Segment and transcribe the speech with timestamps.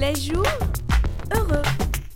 [0.00, 0.46] Les jours
[1.36, 1.62] heureux.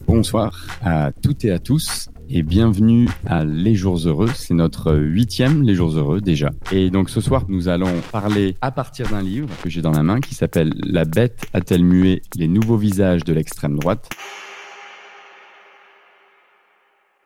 [0.06, 4.30] Bonsoir à toutes et à tous et bienvenue à Les Jours Heureux.
[4.34, 6.50] C'est notre huitième Les Jours Heureux déjà.
[6.72, 10.02] Et donc ce soir, nous allons parler à partir d'un livre que j'ai dans la
[10.02, 14.08] main qui s'appelle La bête a-t-elle mué les nouveaux visages de l'extrême droite?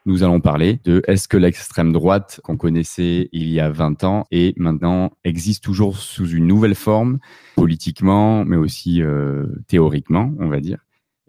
[0.09, 4.25] Nous allons parler de est-ce que l'extrême droite qu'on connaissait il y a 20 ans
[4.31, 7.19] et maintenant existe toujours sous une nouvelle forme,
[7.57, 10.79] politiquement, mais aussi euh, théoriquement, on va dire.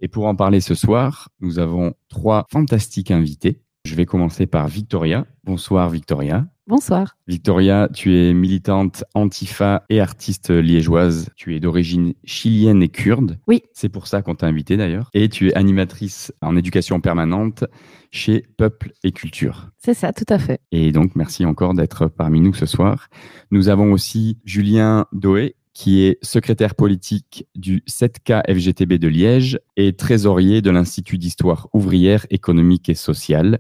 [0.02, 3.60] Et pour en parler ce soir, nous avons trois fantastiques invités.
[3.84, 5.26] Je vais commencer par Victoria.
[5.44, 6.48] Bonsoir Victoria.
[6.70, 7.18] Bonsoir.
[7.28, 11.32] Victoria, tu es militante antifa et artiste liégeoise.
[11.36, 13.40] Tu es d'origine chilienne et kurde.
[13.48, 13.64] Oui.
[13.74, 15.10] C'est pour ça qu'on t'a invité d'ailleurs.
[15.16, 17.66] Et tu es animatrice en éducation permanente
[18.12, 19.72] chez Peuple et Culture.
[19.80, 20.62] C'est ça, tout à fait.
[20.72, 23.08] Et donc, merci encore d'être parmi nous ce soir.
[23.50, 29.94] Nous avons aussi Julien Doé, qui est secrétaire politique du 7K FGTB de Liège et
[29.94, 33.58] trésorier de l'Institut d'histoire ouvrière, économique et sociale.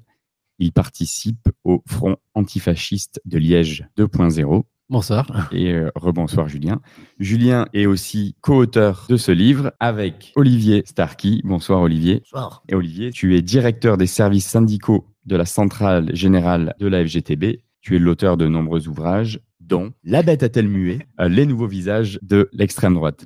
[0.59, 4.63] Il participe au Front antifasciste de Liège 2.0.
[4.89, 5.49] Bonsoir.
[5.53, 6.81] Et euh, rebonsoir Julien.
[7.19, 11.41] Julien est aussi co-auteur de ce livre avec Olivier Starky.
[11.45, 12.21] Bonsoir Olivier.
[12.21, 12.63] Bonsoir.
[12.67, 17.61] Et Olivier, tu es directeur des services syndicaux de la centrale générale de la FGTB.
[17.81, 20.99] Tu es l'auteur de nombreux ouvrages, dont La bête a-t-elle mué?
[21.19, 23.25] Les nouveaux visages de l'extrême droite.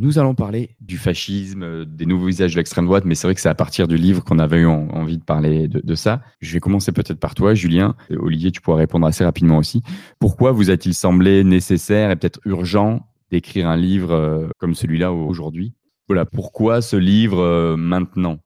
[0.00, 3.34] Nous allons parler du fascisme, euh, des nouveaux visages de l'extrême droite, mais c'est vrai
[3.34, 6.22] que c'est à partir du livre qu'on avait eu envie de parler de, ça.
[6.40, 7.96] Je vais commencer peut-être par toi, Julien.
[8.16, 9.82] Olivier, tu pourras répondre assez rapidement aussi.
[10.20, 15.74] Pourquoi vous a-t-il semblé nécessaire et peut-être urgent d'écrire un livre euh, comme celui-là aujourd'hui?
[16.06, 18.38] Voilà, pourquoi ce livre euh, maintenant?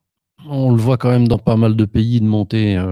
[0.49, 2.83] On le voit quand même dans pas mal de pays de montée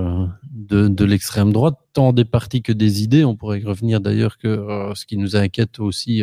[0.52, 3.24] de, l'extrême droite, tant des partis que des idées.
[3.24, 6.22] On pourrait revenir d'ailleurs que ce qui nous inquiète aussi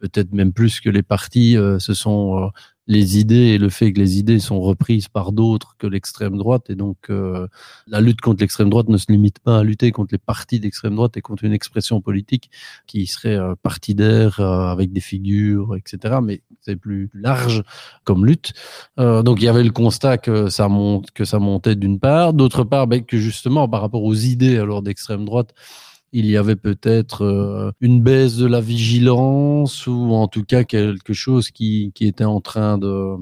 [0.00, 2.48] peut-être même plus que les partis, euh, ce sont euh,
[2.86, 6.70] les idées et le fait que les idées sont reprises par d'autres que l'extrême droite.
[6.70, 7.48] Et donc, euh,
[7.86, 10.94] la lutte contre l'extrême droite ne se limite pas à lutter contre les partis d'extrême
[10.94, 12.50] droite et contre une expression politique
[12.86, 16.18] qui serait euh, partidaire euh, avec des figures, etc.
[16.22, 17.64] Mais c'est plus large
[18.04, 18.52] comme lutte.
[19.00, 22.34] Euh, donc, il y avait le constat que ça monte, que ça montait d'une part,
[22.34, 25.54] d'autre part, ben, que justement par rapport aux idées alors d'extrême droite
[26.18, 31.12] il y avait peut-être euh, une baisse de la vigilance ou en tout cas quelque
[31.12, 33.16] chose qui, qui était en train de,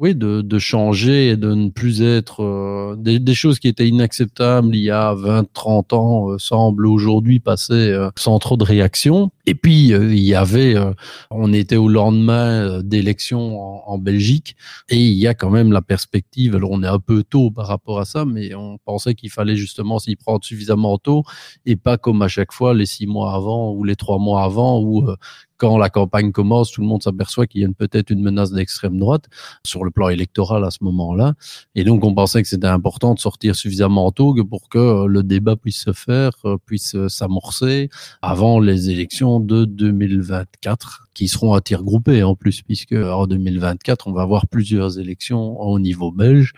[0.00, 3.88] oui, de, de changer et de ne plus être euh, des, des choses qui étaient
[3.88, 8.62] inacceptables il y a 20, 30 ans euh, semblent aujourd'hui passer euh, sans trop de
[8.62, 9.32] réaction.
[9.46, 10.92] Et puis euh, il y avait, euh,
[11.32, 14.54] on était au lendemain euh, d'élections en, en Belgique
[14.88, 16.54] et il y a quand même la perspective.
[16.54, 19.56] Alors on est un peu tôt par rapport à ça, mais on pensait qu'il fallait
[19.56, 21.24] justement s'y prendre suffisamment tôt
[21.66, 24.80] et pas comme à chaque fois les six mois avant ou les trois mois avant
[24.80, 25.10] où
[25.58, 28.98] quand la campagne commence, tout le monde s'aperçoit qu'il y a peut-être une menace d'extrême
[28.98, 29.26] droite
[29.64, 31.34] sur le plan électoral à ce moment-là.
[31.74, 35.22] Et donc, on pensait que c'était important de sortir suffisamment tôt pour que euh, le
[35.22, 37.90] débat puisse se faire, euh, puisse euh, s'amorcer
[38.22, 44.06] avant les élections de 2024, qui seront à tir groupé en plus, puisque en 2024,
[44.06, 46.52] on va avoir plusieurs élections au niveau belge.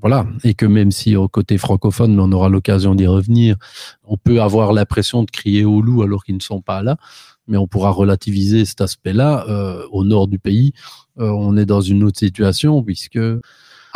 [0.00, 0.26] Voilà.
[0.44, 3.56] Et que même si au côté francophone, on aura l'occasion d'y revenir,
[4.04, 6.96] on peut avoir l'impression de crier au loup alors qu'ils ne sont pas là
[7.48, 9.46] mais on pourra relativiser cet aspect-là.
[9.48, 10.72] Euh, au nord du pays,
[11.18, 13.18] euh, on est dans une autre situation puisque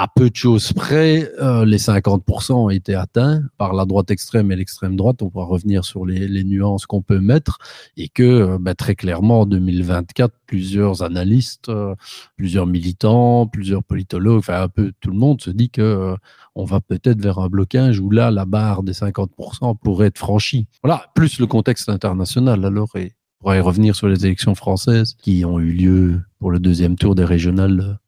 [0.01, 4.51] à peu de choses près, euh, les 50% ont été atteints par la droite extrême
[4.51, 5.21] et l'extrême droite.
[5.21, 7.59] On pourra revenir sur les, les nuances qu'on peut mettre
[7.99, 11.95] et que euh, ben, très clairement en 2024, plusieurs analystes, euh,
[12.39, 16.17] plusieurs militants, plusieurs politologues, enfin un peu tout le monde se dit que euh,
[16.55, 20.67] on va peut-être vers un blocage où là la barre des 50% pourrait être franchie.
[20.83, 25.17] Voilà, plus le contexte international alors et on pourra y revenir sur les élections françaises
[25.23, 27.99] qui ont eu lieu pour le deuxième tour des régionales.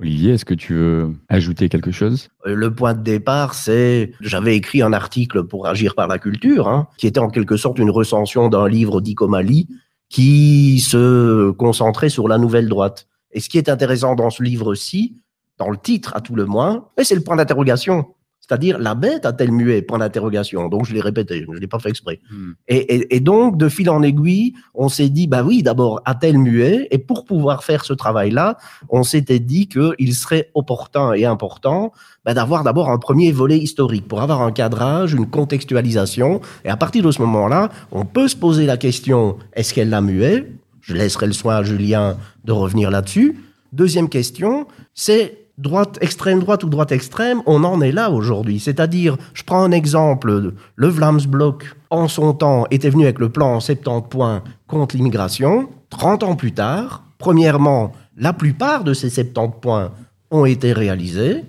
[0.00, 2.28] Olivier, est-ce que tu veux ajouter quelque chose?
[2.46, 6.88] Le point de départ, c'est j'avais écrit un article pour Agir par la culture, hein,
[6.96, 9.68] qui était en quelque sorte une recension d'un livre d'Icomali
[10.08, 13.08] qui se concentrait sur la nouvelle droite.
[13.32, 15.16] Et ce qui est intéressant dans ce livre-ci,
[15.58, 18.06] dans le titre à tout le moins, et c'est le point d'interrogation.
[18.48, 20.68] C'est-à-dire, la bête a-t-elle mué Point d'interrogation.
[20.68, 22.20] Donc, je l'ai répété, je ne l'ai pas fait exprès.
[22.30, 22.52] Hmm.
[22.68, 26.38] Et, et- et donc, de fil en aiguille, on s'est dit, bah oui, d'abord, a-t-elle
[26.38, 28.56] mué Et pour pouvoir faire ce travail-là,
[28.88, 31.90] on s'était dit qu'il serait opportun et important
[32.24, 36.40] bah, d'avoir d'abord un premier volet historique pour avoir un cadrage, une contextualisation.
[36.64, 40.00] Et à partir de ce moment-là, on peut se poser la question, est-ce qu'elle l'a
[40.02, 40.46] mué
[40.82, 43.40] Je laisserai le soin à Julien de revenir là-dessus.
[43.72, 48.60] Deuxième question, c'est droite extrême droite ou droite extrême, on en est là aujourd'hui.
[48.60, 53.54] C'est-à-dire, je prends un exemple, le Vlaamsblok, en son temps, était venu avec le plan
[53.54, 55.68] en 70 points contre l'immigration.
[55.90, 59.92] 30 ans plus tard, premièrement, la plupart de ces 70 points
[60.30, 61.44] ont été réalisés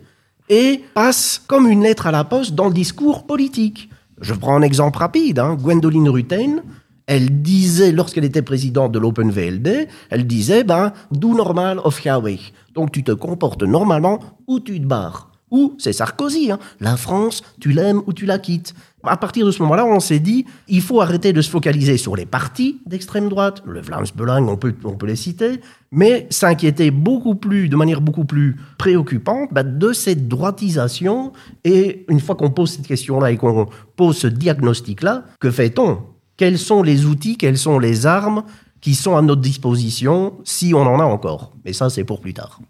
[0.49, 3.89] et passent comme une lettre à la poste dans le discours politique.
[4.21, 5.39] Je prends un exemple rapide.
[5.39, 5.55] Hein.
[5.55, 6.61] Gwendoline Rutten,
[7.05, 12.39] elle disait, lorsqu'elle était présidente de l'Open VLD, elle disait, ben, do normal of Yahweh.
[12.77, 15.31] Donc tu te comportes normalement ou tu te barres.
[15.49, 18.75] Ou, c'est Sarkozy, hein, la France, tu l'aimes ou tu la quittes.
[19.03, 22.15] À partir de ce moment-là, on s'est dit, il faut arrêter de se focaliser sur
[22.15, 25.59] les partis d'extrême droite, le Vlaams Belang, on peut, on peut les citer,
[25.91, 31.31] mais s'inquiéter beaucoup plus, de manière beaucoup plus préoccupante, bah, de cette droitisation.
[31.63, 35.99] Et une fois qu'on pose cette question-là et qu'on pose ce diagnostic-là, que fait-on?
[36.35, 38.43] Quels sont les outils, quelles sont les armes?
[38.87, 42.33] Qui sont à notre disposition si on en a encore Mais ça, c'est pour plus
[42.33, 42.61] tard.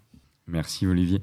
[0.48, 1.22] Merci Olivier.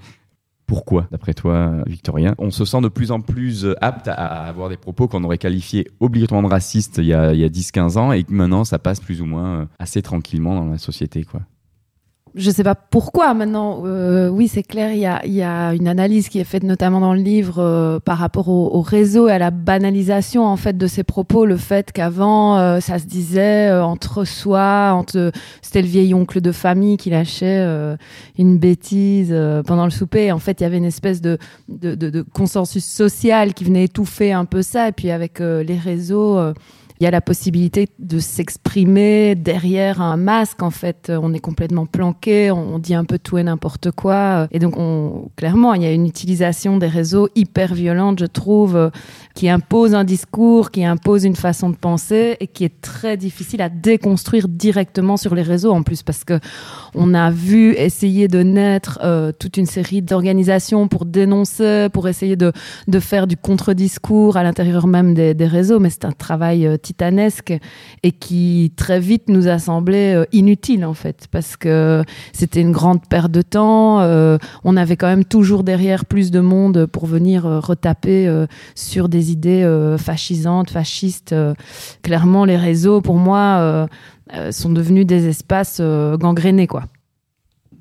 [0.67, 4.77] Pourquoi, d'après toi, Victorien, on se sent de plus en plus apte à avoir des
[4.77, 8.31] propos qu'on aurait qualifiés obligatoirement de racistes il y a, a 10-15 ans et que
[8.31, 11.41] maintenant ça passe plus ou moins euh, assez tranquillement dans la société quoi?
[12.35, 13.83] Je sais pas pourquoi maintenant.
[13.85, 16.99] Euh, oui, c'est clair, il y a, y a une analyse qui est faite notamment
[16.99, 20.77] dans le livre euh, par rapport au, au réseau et à la banalisation en fait
[20.77, 21.45] de ces propos.
[21.45, 26.41] Le fait qu'avant euh, ça se disait euh, entre soi, entre c'était le vieil oncle
[26.41, 27.95] de famille qui lâchait euh,
[28.37, 30.31] une bêtise euh, pendant le souper.
[30.31, 31.37] En fait, il y avait une espèce de,
[31.69, 34.89] de, de, de consensus social qui venait étouffer un peu ça.
[34.89, 36.37] Et puis avec les réseaux.
[36.99, 40.63] Il y a la possibilité de s'exprimer derrière un masque.
[40.63, 44.47] En fait, on est complètement planqué, on, dit un peu tout et n'importe quoi.
[44.51, 48.91] Et donc, on, clairement, il y a une utilisation des réseaux hyper violente, je trouve,
[49.33, 53.61] qui impose un discours, qui impose une façon de penser et qui est très difficile
[53.61, 56.39] à déconstruire directement sur les réseaux en plus parce que
[56.93, 62.35] on a vu essayer de naître euh, toute une série d'organisations pour dénoncer, pour essayer
[62.35, 62.51] de,
[62.87, 66.77] de faire du contre-discours à l'intérieur même des, des réseaux, mais c'est un travail euh,
[66.85, 67.51] titanesque
[68.03, 72.71] et qui très vite nous a semblé euh, inutile en fait parce que c'était une
[72.71, 74.01] grande perte de temps.
[74.01, 78.45] euh, on avait quand même toujours derrière plus de monde pour venir euh, retaper
[78.75, 79.65] sur des idées
[79.97, 81.35] fascisantes, fascistes.
[82.03, 83.87] clairement, les réseaux, pour moi,
[84.51, 85.81] sont devenus des espaces
[86.19, 86.83] gangrénés quoi.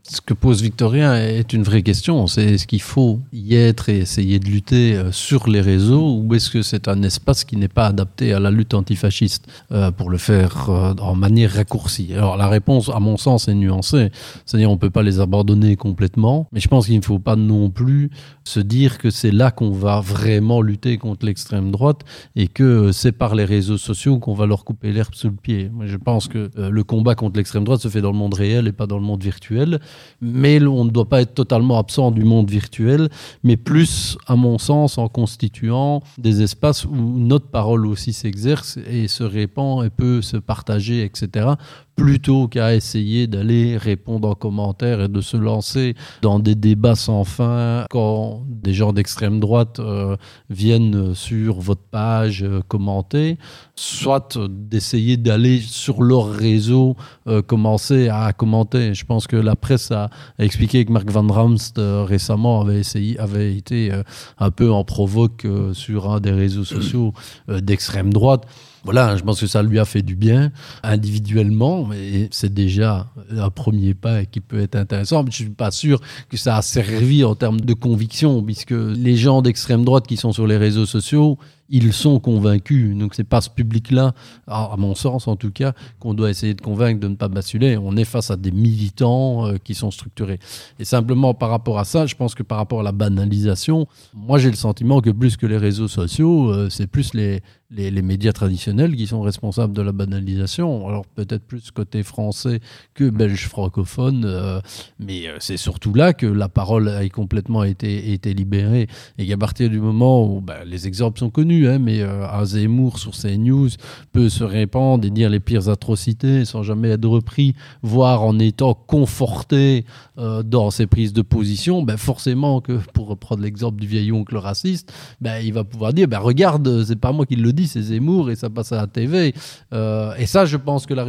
[0.07, 2.27] Ce que pose Victorien est une vraie question.
[2.27, 6.35] C'est est-ce qu'il faut y être et essayer de lutter euh, sur les réseaux ou
[6.35, 10.11] est-ce que c'est un espace qui n'est pas adapté à la lutte antifasciste euh, pour
[10.11, 12.13] le faire euh, en manière raccourcie?
[12.13, 14.11] Alors la réponse, à mon sens, est nuancée.
[14.45, 17.71] C'est-à-dire on peut pas les abandonner complètement, mais je pense qu'il ne faut pas non
[17.71, 18.11] plus
[18.45, 22.03] se dire que c'est là qu'on va vraiment lutter contre l'extrême droite
[22.37, 25.71] et que c'est par les réseaux sociaux qu'on va leur couper l'herbe sous le pied.
[25.87, 28.73] Je pense que le combat contre l'extrême droite se fait dans le monde réel et
[28.73, 29.81] pas dans le monde virtuel
[30.21, 33.09] mais on ne doit pas être totalement absent du monde virtuel,
[33.43, 39.09] mais plus, à mon sens, en constituant des espaces où notre parole aussi s'exerce et
[39.09, 41.49] se répand et peut se partager, etc.,
[41.97, 47.25] plutôt qu'à essayer d'aller répondre en commentaire et de se lancer dans des débats sans
[47.25, 50.17] fin quand des gens d'extrême droite euh,
[50.51, 53.39] viennent sur votre page euh, commenter,
[53.77, 56.97] soit d'essayer d'aller sur leur réseau
[57.29, 58.95] euh, commencer à commenter.
[58.95, 63.55] Je pense que la presse a, expliqué que Mark Van Ramst récemment avait essayé, avait
[63.55, 63.93] été
[64.39, 67.13] un peu en provoque sur un des réseaux sociaux
[67.49, 68.47] d'extrême droite.
[68.85, 73.49] Voilà, je pense que ça lui a fait du bien individuellement, mais c'est déjà un
[73.49, 75.25] premier pas qui peut être intéressant.
[75.25, 79.17] Mais je suis pas sûr que ça a servi en termes de conviction, puisque les
[79.17, 81.39] gens d'extrême droite qui sont sur les réseaux sociaux,
[81.71, 82.97] ils sont convaincus.
[82.97, 84.15] Donc c'est pas ce public-là,
[84.47, 87.29] à à mon sens en tout cas, qu'on doit essayer de convaincre de ne pas
[87.29, 87.77] basculer.
[87.77, 90.39] On est face à des militants euh, qui sont structurés.
[90.79, 94.39] Et simplement par rapport à ça, je pense que par rapport à la banalisation, moi
[94.39, 98.33] j'ai le sentiment que plus que les réseaux sociaux, euh, c'est plus les, les, médias
[98.33, 100.87] traditionnels qui sont responsables de la banalisation.
[100.89, 102.61] Alors peut-être plus côté français
[102.95, 104.61] que belge francophone, euh,
[104.99, 108.87] mais euh, c'est surtout là que la parole a complètement été, été libérée
[109.19, 112.45] et qu'à partir du moment où bah, les exemples sont connus, hein, mais euh, un
[112.45, 113.71] Zemmour sur CNews
[114.13, 118.75] peut se répandre et dire les pires atrocités sans jamais être repris, voire en étant
[118.75, 119.85] conforté
[120.19, 124.37] euh, dans ses prises de position, ben forcément que, pour reprendre l'exemple du vieil oncle
[124.37, 127.81] raciste, ben il va pouvoir dire, ben regarde, c'est pas moi qui le dis, c'est
[127.83, 129.35] Zemmour et ça passe à la TV.
[129.73, 131.05] Euh, et ça, je pense que la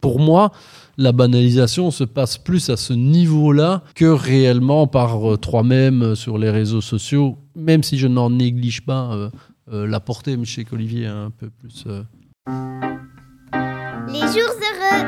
[0.00, 0.52] pour moi,
[0.98, 6.50] la banalisation se passe plus à ce niveau-là que réellement par euh, toi-même sur les
[6.50, 9.30] réseaux sociaux, même si je n'en néglige pas euh,
[9.72, 11.84] euh, la portée, mais je sais qu'Olivier a un peu plus.
[11.86, 12.02] euh,
[14.08, 15.04] Les jours heureux.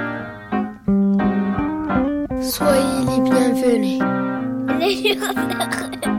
[2.42, 4.00] Soyez les bienvenus.
[4.80, 6.17] Les jours heureux.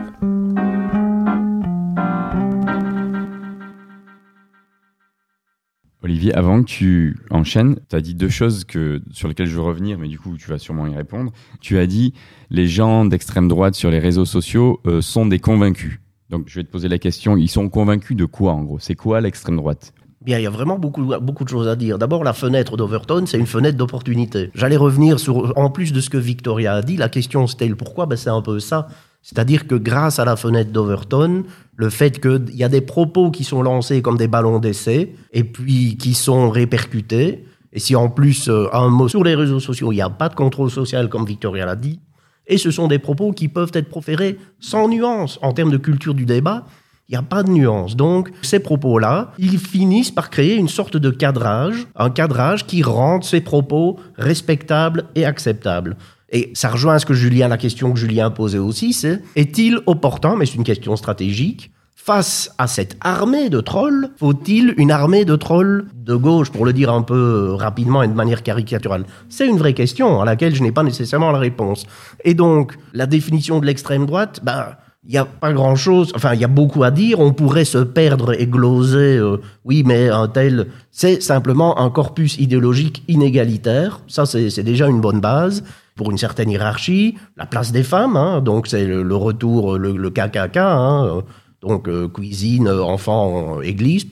[6.02, 8.64] Olivier, avant que tu enchaînes, tu as dit deux choses
[9.12, 11.30] sur lesquelles je veux revenir, mais du coup, tu vas sûrement y répondre.
[11.60, 12.14] Tu as dit
[12.50, 16.00] les gens d'extrême droite sur les réseaux sociaux euh, sont des convaincus.
[16.30, 18.78] Donc, je vais te poser la question ils sont convaincus de quoi, en gros?
[18.78, 19.92] C'est quoi l'extrême droite?
[20.22, 21.98] Bien, il y a vraiment beaucoup, beaucoup de choses à dire.
[21.98, 24.50] D'abord, la fenêtre d'Overton, c'est une fenêtre d'opportunité.
[24.54, 27.74] J'allais revenir sur, en plus de ce que Victoria a dit, la question c'était le
[27.74, 28.88] pourquoi, ben, c'est un peu ça.
[29.22, 31.44] C'est-à-dire que grâce à la fenêtre d'Overton,
[31.76, 35.44] le fait qu'il y a des propos qui sont lancés comme des ballons d'essai, et
[35.44, 39.92] puis qui sont répercutés, et si en plus, euh, un mot sur les réseaux sociaux,
[39.92, 42.00] il n'y a pas de contrôle social, comme Victoria l'a dit,
[42.46, 45.38] et ce sont des propos qui peuvent être proférés sans nuance.
[45.40, 46.66] En termes de culture du débat,
[47.08, 47.96] il n'y a pas de nuance.
[47.96, 53.24] Donc, ces propos-là, ils finissent par créer une sorte de cadrage, un cadrage qui rende
[53.24, 55.96] ces propos respectables et acceptables.
[56.30, 60.36] Et ça rejoint ce que Julien, la question que Julien posait aussi, c'est est-il opportun,
[60.36, 65.36] mais c'est une question stratégique, face à cette armée de trolls, faut-il une armée de
[65.36, 69.04] trolls de gauche, pour le dire un peu rapidement et de manière caricaturale?
[69.28, 71.84] C'est une vraie question à laquelle je n'ai pas nécessairement la réponse.
[72.24, 76.40] Et donc, la définition de l'extrême droite, ben, il n'y a pas grand-chose, enfin, il
[76.40, 80.28] y a beaucoup à dire, on pourrait se perdre et gloser, euh, oui, mais un
[80.28, 85.64] tel, c'est simplement un corpus idéologique inégalitaire, ça c'est déjà une bonne base,
[86.00, 90.08] pour une certaine hiérarchie, la place des femmes, hein, donc c'est le, retour, le, le
[90.08, 91.22] KKK, hein,
[91.60, 94.06] donc euh, cuisine, enfant, église.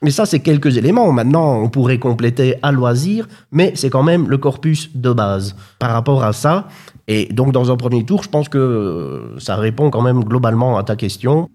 [0.00, 1.12] Mais ça, c'est quelques éléments.
[1.12, 5.54] Maintenant, on pourrait compléter à loisir, mais c'est quand même le corpus de base.
[5.78, 6.66] Par rapport à ça,
[7.08, 10.78] et donc dans un premier tour, je pense que euh, ça répond quand même globalement
[10.78, 11.50] à ta question.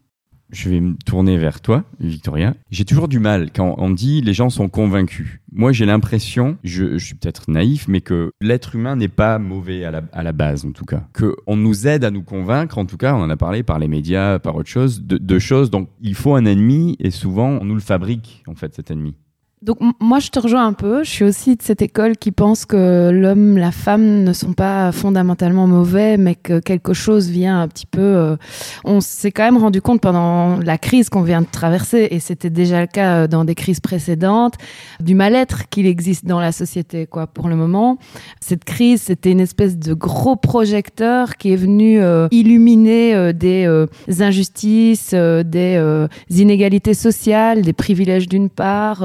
[0.52, 2.56] Je vais me tourner vers toi, Victoria.
[2.72, 5.40] J'ai toujours du mal quand on dit les gens sont convaincus.
[5.52, 9.92] Moi, j'ai l'impression, je, suis peut-être naïf, mais que l'être humain n'est pas mauvais à
[9.92, 11.08] la, à la base, en tout cas.
[11.14, 13.80] Que on nous aide à nous convaincre, en tout cas, on en a parlé par
[13.80, 15.70] les médias, par autre chose, de, de choses.
[15.70, 19.16] Donc, il faut un ennemi et souvent, on nous le fabrique, en fait, cet ennemi.
[19.62, 21.04] Donc moi je te rejoins un peu.
[21.04, 24.94] Je suis aussi de cette école qui pense que l'homme, la femme ne sont pas
[24.94, 28.00] fondamentalement mauvais, mais que quelque chose vient un petit peu.
[28.00, 28.38] euh,
[28.86, 32.50] On s'est quand même rendu compte pendant la crise qu'on vient de traverser, et c'était
[32.50, 34.54] déjà le cas euh, dans des crises précédentes,
[35.02, 37.06] du mal-être qu'il existe dans la société.
[37.06, 37.98] Quoi, pour le moment,
[38.40, 44.22] cette crise, c'était une espèce de gros projecteur qui est venu euh, illuminer euh, des
[44.22, 49.04] injustices, des inégalités sociales, des privilèges d'une part.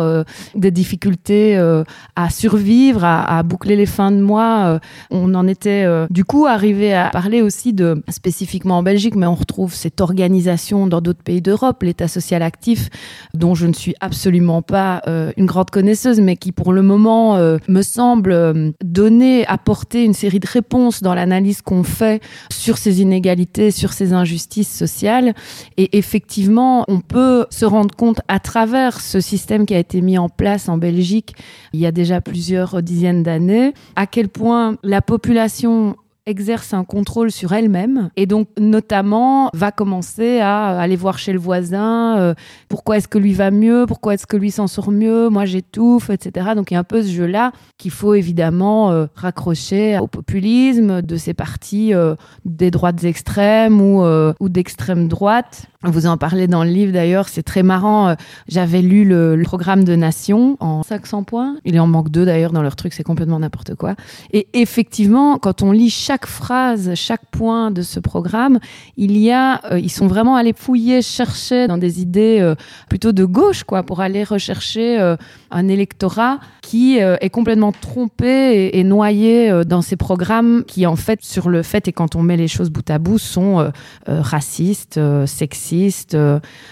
[0.55, 1.85] Des difficultés euh,
[2.17, 4.67] à survivre, à, boucler les fins de mois.
[4.67, 4.79] euh,
[5.11, 9.27] on en était euh, du coup arrivé à parler aussi de, spécifiquement en Belgique, mais
[9.27, 12.89] on retrouve cette organisation dans d'autres pays d'Europe, l'État social actif,
[13.35, 15.03] dont je ne suis absolument pas
[15.37, 20.47] une grande connaisseuse, mais qui pour le moment me semble donner, apporter une série de
[20.47, 25.35] réponses dans l'analyse qu'on fait sur ces inégalités, sur ces injustices sociales.
[25.77, 30.19] Et effectivement, on peut se rendre compte à travers ce système qui a été mis
[30.19, 31.35] en place en Belgique
[31.73, 37.31] il y a déjà plusieurs dizaines d'années, à quel point la population exerce un contrôle
[37.31, 42.35] sur elle-même et donc notamment va commencer à aller voir chez le voisin euh,
[42.69, 46.09] pourquoi est-ce que lui va mieux, pourquoi est-ce que lui s'en sort mieux, moi j'étouffe,
[46.09, 46.53] etc.
[46.57, 51.03] Donc il y a un peu ce jeu-là qu'il faut évidemment euh, raccrocher au populisme
[51.03, 52.15] de ces partis euh,
[52.47, 55.67] des droites extrêmes ou, euh, ou d'extrême droite.
[55.83, 58.09] Vous en parlez dans le livre d'ailleurs, c'est très marrant.
[58.09, 58.15] euh,
[58.49, 61.57] J'avais lu le, le programme de Nation en 500 points.
[61.67, 63.95] Il en manque deux d'ailleurs dans leur truc, c'est complètement n'importe quoi.
[64.33, 68.61] Et effectivement, quand on lit chaque chaque phrase, chaque point de ce programme,
[68.97, 72.55] il y a, euh, ils sont vraiment allés fouiller, chercher dans des idées euh,
[72.89, 75.17] plutôt de gauche, quoi, pour aller rechercher euh,
[75.51, 81.51] un électorat qui est complètement trompé et, noyé dans ces programmes qui, en fait, sur
[81.51, 83.71] le fait et quand on met les choses bout à bout, sont
[84.07, 86.17] racistes, sexistes,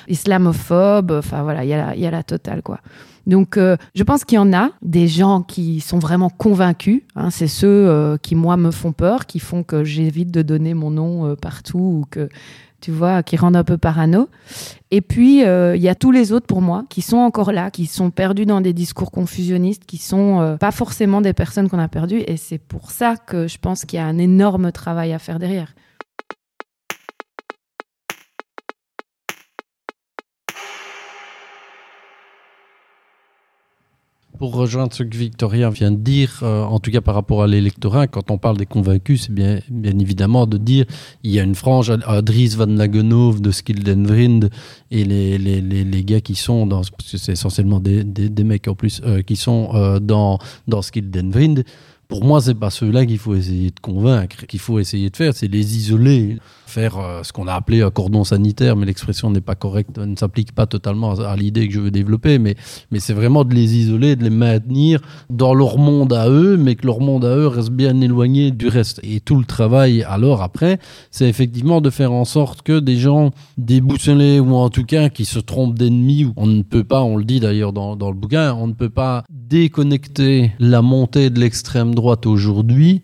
[0.09, 1.13] islamophobes.
[1.13, 2.81] Enfin voilà, il y, a, y a la totale, quoi.
[3.27, 7.03] Donc, euh, je pense qu'il y en a des gens qui sont vraiment convaincus.
[7.15, 10.75] Hein, c'est ceux euh, qui, moi, me font peur, qui font que j'évite de donner
[10.75, 12.29] mon nom euh, partout ou que,
[12.81, 14.29] tu vois, qui rendent un peu parano.
[14.91, 17.87] Et puis, il y a tous les autres pour moi qui sont encore là, qui
[17.87, 22.23] sont perdus dans des discours confusionnistes, qui sont pas forcément des personnes qu'on a perdues.
[22.27, 25.39] Et c'est pour ça que je pense qu'il y a un énorme travail à faire
[25.39, 25.75] derrière.
[34.43, 37.47] Pour rejoindre ce que Victoria vient de dire, euh, en tout cas par rapport à
[37.47, 40.85] l'électorat, quand on parle des convaincus, c'est bien, bien évidemment de dire
[41.23, 44.51] il y a une frange à Dries van Lagenhoven de Skildenvrind
[44.91, 48.29] et les, les, les, les, gars qui sont dans, parce que c'est essentiellement des, des,
[48.29, 51.63] des, mecs en plus, euh, qui sont euh, dans, dans Skildenvrind.
[52.09, 55.35] Pour moi, c'est pas ceux-là qu'il faut essayer de convaincre, qu'il faut essayer de faire,
[55.37, 56.39] c'est les isoler
[56.73, 60.17] faire euh, ce qu'on a appelé un cordon sanitaire, mais l'expression n'est pas correcte, ne
[60.17, 62.55] s'applique pas totalement à, l'idée que je veux développer, mais,
[62.91, 66.75] mais c'est vraiment de les isoler, de les maintenir dans leur monde à eux, mais
[66.75, 69.01] que leur monde à eux reste bien éloigné du reste.
[69.03, 70.79] Et tout le travail alors après,
[71.11, 75.27] c'est effectivement de faire en sorte que des gens déboussolés ou en tout cas qui
[75.27, 78.55] se trompent d'ennemis, on ne peut pas, on le dit d'ailleurs dans, dans le bouquin,
[78.55, 83.03] on ne peut pas déconnecter la montée de l'extrême droite aujourd'hui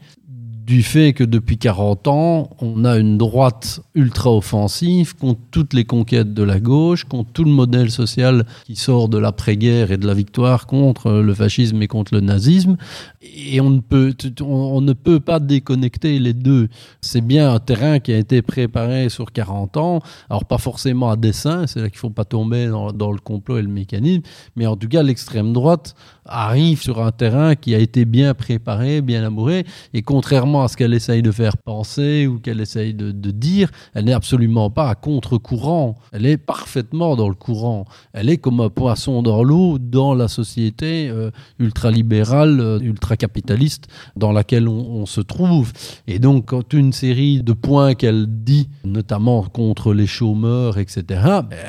[0.69, 6.35] du fait que depuis 40 ans, on a une droite ultra-offensive contre toutes les conquêtes
[6.35, 10.13] de la gauche, contre tout le modèle social qui sort de l'après-guerre et de la
[10.13, 12.77] victoire contre le fascisme et contre le nazisme.
[13.23, 16.69] Et on ne peut, on ne peut pas déconnecter les deux.
[17.01, 20.01] C'est bien un terrain qui a été préparé sur 40 ans.
[20.29, 23.57] Alors pas forcément à dessein, c'est là qu'il faut pas tomber dans, dans le complot
[23.57, 24.21] et le mécanisme,
[24.55, 25.95] mais en tout cas l'extrême droite
[26.27, 30.77] arrive sur un terrain qui a été bien préparé, bien amouré, et contrairement à ce
[30.77, 34.95] qu'elle essaye de faire penser ou qu'elle essaye de, dire, elle n'est absolument pas à
[34.95, 40.15] contre-courant, elle est parfaitement dans le courant, elle est comme un poisson dans l'eau dans
[40.15, 45.73] la société euh, ultralibérale, euh, ultra-capitaliste dans laquelle on, se trouve.
[46.07, 51.05] Et donc, quand une série de points qu'elle dit, notamment contre les chômeurs, etc.,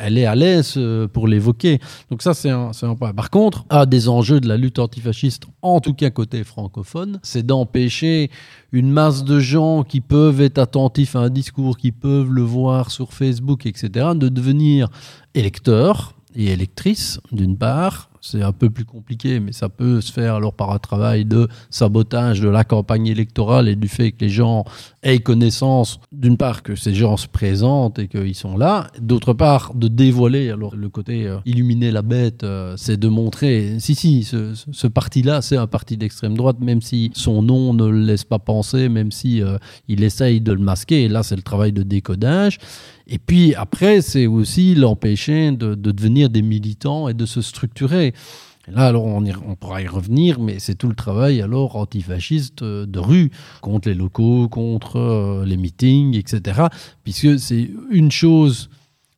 [0.02, 1.80] elle est à l'aise euh, pour l'évoquer.
[2.10, 3.14] Donc ça, c'est un, un point.
[3.14, 7.46] Par contre, à des enjeux de la lutte antifasciste, en tout cas côté francophone, c'est
[7.46, 8.30] d'empêcher
[8.72, 12.92] une masse de gens qui peuvent être attentifs à un discours, qui peuvent le voir
[12.92, 14.90] sur Facebook, etc., de devenir
[15.34, 20.36] électeurs et électrices, d'une part, c'est un peu plus compliqué, mais ça peut se faire
[20.36, 24.30] alors par un travail de sabotage de la campagne électorale et du fait que les
[24.30, 24.66] gens
[25.04, 29.74] aient connaissance, d'une part, que ces gens se présentent et qu'ils sont là, d'autre part,
[29.74, 34.24] de dévoiler, alors le côté euh, illuminer la bête, euh, c'est de montrer, si, si,
[34.24, 38.40] ce, parti-là, c'est un parti d'extrême droite, même si son nom ne le laisse pas
[38.40, 41.84] penser, même si euh, il essaye de le masquer, et là, c'est le travail de
[41.84, 42.58] décodage.
[43.10, 48.14] Et puis après, c'est aussi l'empêcher de, de, devenir des militants et de se structurer.
[48.68, 53.00] Là, alors, on, on, pourra y revenir, mais c'est tout le travail alors antifasciste de
[53.00, 56.62] rue, contre les locaux, contre euh, les meetings, etc.
[57.04, 58.70] Puisque c'est une chose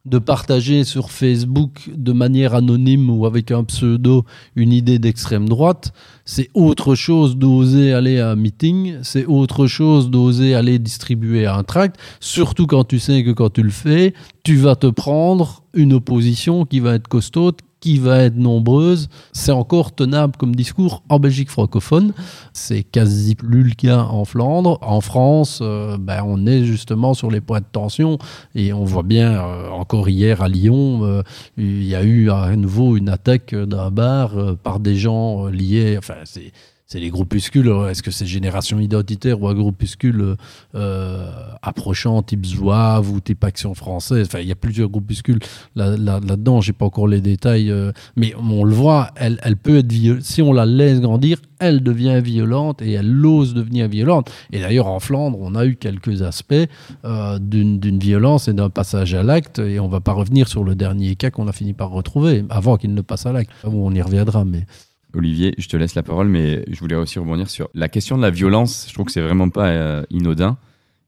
[0.05, 5.93] de partager sur Facebook de manière anonyme ou avec un pseudo une idée d'extrême droite,
[6.25, 11.63] c'est autre chose d'oser aller à un meeting, c'est autre chose d'oser aller distribuer un
[11.63, 15.93] tract, surtout quand tu sais que quand tu le fais, tu vas te prendre une
[15.93, 21.19] opposition qui va être costaud, qui va être nombreuse, c'est encore tenable comme discours en
[21.19, 22.13] Belgique francophone.
[22.53, 24.77] C'est quasi plus le cas en Flandre.
[24.81, 28.19] En France, euh, ben, on est justement sur les points de tension
[28.55, 31.23] et on voit bien, euh, encore hier à Lyon, euh,
[31.57, 35.95] il y a eu à nouveau une attaque d'un bar euh, par des gens liés,
[35.97, 36.51] enfin c'est
[36.91, 37.73] c'est les groupuscules.
[37.89, 40.35] Est-ce que c'est génération identitaire ou un groupuscule
[40.75, 44.27] euh, approchant type Zouave ou type Action française?
[44.27, 45.39] Enfin, il y a plusieurs groupuscules
[45.77, 46.19] là-dedans.
[46.19, 49.11] Là, là J'ai pas encore les détails, euh, mais on le voit.
[49.15, 50.23] Elle, elle peut être violente.
[50.23, 54.29] Si on la laisse grandir, elle devient violente et elle ose devenir violente.
[54.51, 56.53] Et d'ailleurs, en Flandre, on a eu quelques aspects
[57.05, 59.59] euh, d'une violence et d'un passage à l'acte.
[59.59, 62.75] Et on va pas revenir sur le dernier cas qu'on a fini par retrouver avant
[62.75, 63.51] qu'il ne passe à l'acte.
[63.63, 64.65] On y reviendra, mais.
[65.13, 68.21] Olivier, je te laisse la parole, mais je voulais aussi rebondir sur la question de
[68.21, 68.85] la violence.
[68.87, 70.57] Je trouve que c'est vraiment pas euh, inodin.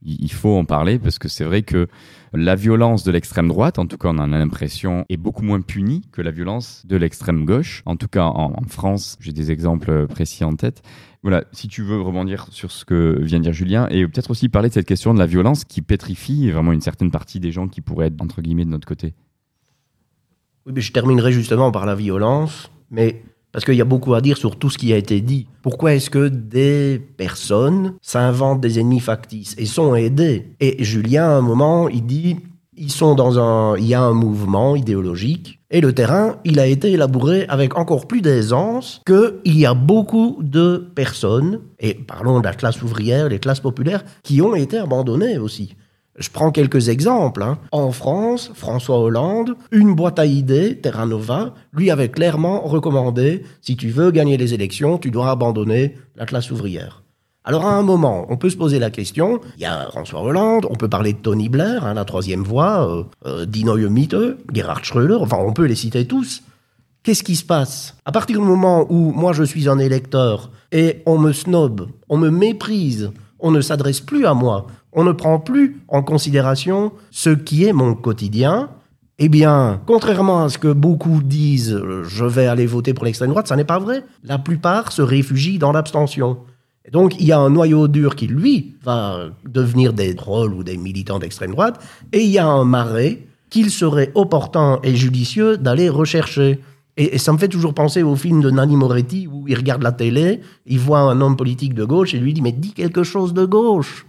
[0.02, 1.88] il faut en parler parce que c'est vrai que
[2.34, 5.62] la violence de l'extrême droite, en tout cas on en a l'impression, est beaucoup moins
[5.62, 7.84] punie que la violence de l'extrême gauche.
[7.86, 10.82] En tout cas en, France, j'ai des exemples précis en tête.
[11.22, 14.50] Voilà, si tu veux rebondir sur ce que vient de dire Julien, et peut-être aussi
[14.50, 17.68] parler de cette question de la violence qui pétrifie vraiment une certaine partie des gens
[17.68, 19.14] qui pourraient être, entre guillemets, de notre côté.
[20.66, 24.22] Oui, mais je terminerai justement par la violence, mais parce qu'il y a beaucoup à
[24.22, 25.48] dire sur tout ce qui a été dit.
[25.62, 31.36] Pourquoi est-ce que des personnes s'inventent des ennemis factices et sont aidés Et Julien, à
[31.36, 32.38] un moment, il dit
[32.76, 36.68] ils sont dans un, il y a un mouvement idéologique et le terrain, il a
[36.68, 42.46] été élaboré avec encore plus d'aisance qu'il y a beaucoup de personnes, et parlons de
[42.46, 45.76] la classe ouvrière, les classes populaires, qui ont été abandonnées aussi.
[46.18, 47.42] Je prends quelques exemples.
[47.42, 47.58] Hein.
[47.72, 53.76] En France, François Hollande, une boîte à idées, Terra Nova, lui avait clairement recommandé, si
[53.76, 57.02] tu veux gagner les élections, tu dois abandonner la classe ouvrière.
[57.46, 60.66] Alors à un moment, on peut se poser la question, il y a François Hollande,
[60.70, 64.16] on peut parler de Tony Blair, hein, la troisième voie, euh, euh, Dino Yomite,
[64.54, 66.44] Gerhard Schröder, enfin on peut les citer tous.
[67.02, 67.98] Qu'est-ce qui se passe?
[68.06, 72.18] À partir du moment où moi je suis un électeur et on me snob, on
[72.18, 77.30] me méprise, on ne s'adresse plus à moi, on ne prend plus en considération ce
[77.30, 78.70] qui est mon quotidien,
[79.20, 83.48] eh bien, contrairement à ce que beaucoup disent, je vais aller voter pour l'extrême droite,
[83.48, 84.04] ça n'est pas vrai.
[84.24, 86.38] La plupart se réfugient dans l'abstention.
[86.86, 90.64] Et donc, il y a un noyau dur qui, lui, va devenir des trolls ou
[90.64, 91.80] des militants d'extrême droite,
[92.12, 96.60] et il y a un marais qu'il serait opportun et judicieux d'aller rechercher.
[96.98, 99.92] Et, ça me fait toujours penser au film de Nanni Moretti où il regarde la
[99.92, 103.34] télé, il voit un homme politique de gauche et lui dit Mais dis quelque chose
[103.34, 104.06] de gauche.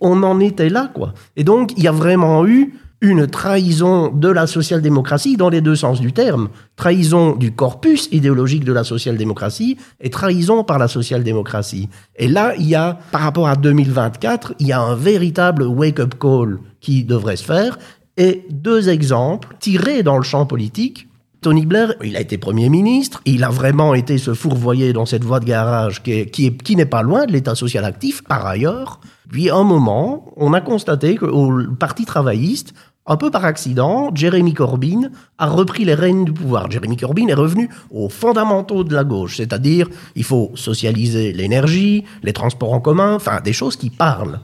[0.00, 1.14] On en était là, quoi.
[1.36, 5.76] Et donc, il y a vraiment eu une trahison de la social-démocratie dans les deux
[5.76, 6.48] sens du terme.
[6.76, 11.88] Trahison du corpus idéologique de la social-démocratie et trahison par la social-démocratie.
[12.16, 16.14] Et là, il y a, par rapport à 2024, il y a un véritable wake-up
[16.20, 17.78] call qui devrait se faire.
[18.16, 21.08] Et deux exemples tirés dans le champ politique.
[21.40, 25.24] Tony Blair, il a été Premier ministre, il a vraiment été se fourvoyer dans cette
[25.24, 29.00] voie de garage qui, qui, n'est pas loin de l'État social actif, par ailleurs.
[29.30, 32.74] Puis, à un moment, on a constaté qu'au Parti travailliste,
[33.06, 36.70] un peu par accident, Jeremy Corbyn a repris les rênes du pouvoir.
[36.70, 42.34] Jeremy Corbyn est revenu aux fondamentaux de la gauche, c'est-à-dire il faut socialiser l'énergie, les
[42.34, 44.40] transports en commun, enfin des choses qui parlent.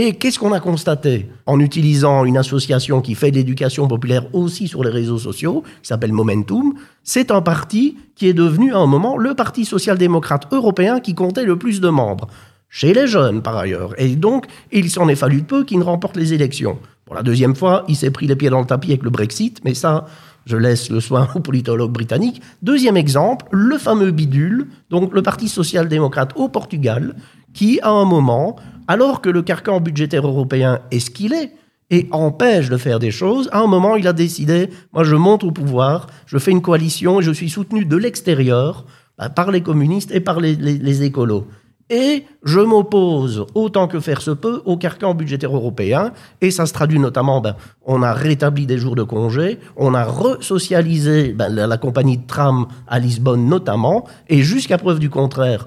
[0.00, 4.68] Et qu'est-ce qu'on a constaté en utilisant une association qui fait de l'éducation populaire aussi
[4.68, 8.86] sur les réseaux sociaux, qui s'appelle Momentum C'est un parti qui est devenu à un
[8.86, 12.28] moment le parti social-démocrate européen qui comptait le plus de membres
[12.68, 14.00] chez les jeunes par ailleurs.
[14.00, 16.78] Et donc, il s'en est fallu peu qu'il ne remporte les élections.
[17.04, 19.60] Pour la deuxième fois, il s'est pris les pieds dans le tapis avec le Brexit,
[19.64, 20.06] mais ça,
[20.46, 22.40] je laisse le soin aux politologues britanniques.
[22.62, 27.16] Deuxième exemple, le fameux bidule, donc le Parti social-démocrate au Portugal,
[27.52, 28.54] qui, à un moment,
[28.88, 31.52] alors que le carcan budgétaire européen est ce qu'il est,
[31.90, 35.44] et empêche de faire des choses, à un moment, il a décidé, moi je monte
[35.44, 38.84] au pouvoir, je fais une coalition et je suis soutenu de l'extérieur
[39.16, 41.46] bah, par les communistes et par les écolos.
[41.90, 46.12] Et je m'oppose, autant que faire se peut, au carcan budgétaire européen.
[46.42, 50.04] Et ça se traduit notamment, ben, on a rétabli des jours de congé, on a
[50.04, 55.64] resocialisé ben, la, compagnie de tram à Lisbonne notamment, et jusqu'à preuve du contraire,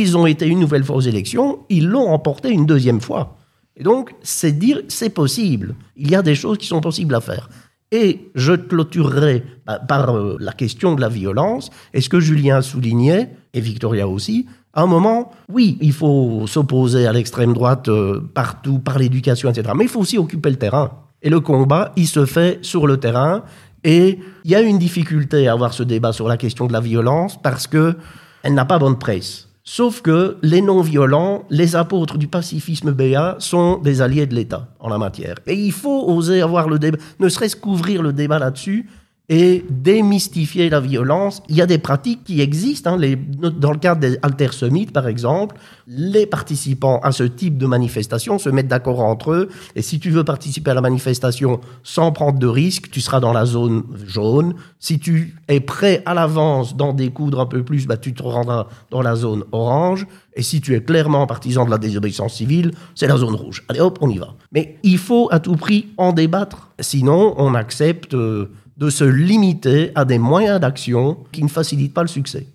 [0.00, 3.36] ils ont été une nouvelle fois aux élections, ils l'ont emporté une deuxième fois.
[3.76, 5.74] Et donc, c'est dire, c'est possible.
[5.96, 7.48] Il y a des choses qui sont possibles à faire.
[7.90, 9.44] Et je clôturerai
[9.88, 11.70] par euh, la question de la violence.
[11.92, 17.06] Et ce que Julien soulignait, et Victoria aussi, à un moment, oui, il faut s'opposer
[17.06, 19.72] à l'extrême droite euh, partout, par l'éducation, etc.
[19.76, 20.90] Mais il faut aussi occuper le terrain.
[21.22, 23.44] Et le combat, il se fait sur le terrain.
[23.84, 26.80] Et il y a une difficulté à avoir ce débat sur la question de la
[26.80, 27.96] violence parce que
[28.42, 29.48] elle n'a pas bonne presse.
[29.66, 34.90] Sauf que les non-violents, les apôtres du pacifisme béat, sont des alliés de l'État en
[34.90, 35.36] la matière.
[35.46, 38.90] Et il faut oser avoir le débat, ne serait-ce qu'ouvrir le débat là-dessus,
[39.30, 41.42] et démystifier la violence.
[41.48, 42.98] Il y a des pratiques qui existent.
[42.98, 43.14] Hein,
[43.58, 45.56] dans le cadre des Alter Summit, par exemple,
[45.86, 49.48] les participants à ce type de manifestation se mettent d'accord entre eux.
[49.76, 53.32] Et si tu veux participer à la manifestation sans prendre de risques, tu seras dans
[53.32, 54.54] la zone jaune.
[54.78, 58.66] Si tu es prêt à l'avance d'en découdre un peu plus, bah, tu te rendras
[58.90, 60.06] dans la zone orange.
[60.36, 63.64] Et si tu es clairement partisan de la désobéissance civile, c'est la zone rouge.
[63.68, 64.34] Allez hop, on y va.
[64.52, 66.72] Mais il faut à tout prix en débattre.
[66.78, 68.12] Sinon, on accepte...
[68.12, 72.46] Euh, de se limiter à des moyens d'action qui ne facilitent pas le succès.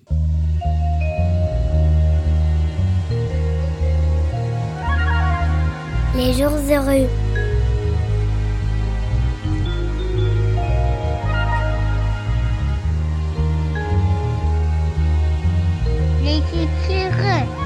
[6.16, 7.08] Les jours heureux.
[16.22, 17.59] Les jours heureux.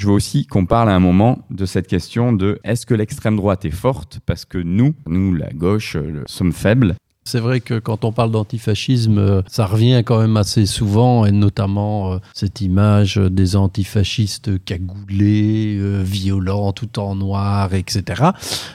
[0.00, 3.36] Je veux aussi qu'on parle à un moment de cette question de est-ce que l'extrême
[3.36, 6.94] droite est forte parce que nous, nous, la gauche, euh, sommes faibles?
[7.26, 11.32] C'est vrai que quand on parle d'antifascisme, euh, ça revient quand même assez souvent, et
[11.32, 18.30] notamment euh, cette image des antifascistes cagoulés, violents, tout en noir, etc.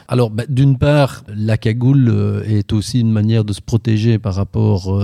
[0.06, 4.96] Alors, bah, d'une part, la cagoule est aussi une manière de se protéger par rapport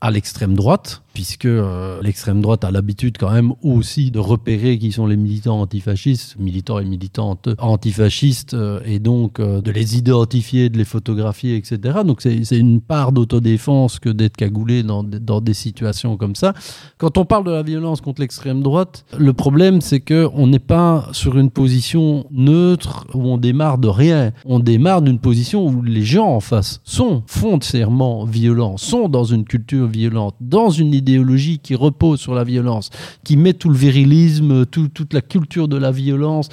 [0.00, 4.92] à l'extrême droite puisque euh, l'extrême droite a l'habitude quand même aussi de repérer qui
[4.92, 10.68] sont les militants antifascistes, militants et militantes antifascistes, euh, et donc euh, de les identifier,
[10.68, 12.00] de les photographier, etc.
[12.04, 16.52] Donc c'est une part d'autodéfense que d'être cagoulé dans, des situations comme ça.
[16.98, 20.58] Quand on parle de la violence contre l'extrême droite, le problème c'est que on n'est
[20.58, 24.32] pas sur une position neutre où on démarre de rien.
[24.44, 29.44] On démarre d'une position où les gens en face sont foncièrement violents, sont dans une
[29.44, 32.90] culture violente, dans une idée idéologie qui repose sur la violence,
[33.24, 36.48] qui met tout le virilisme, toute la culture de la violence,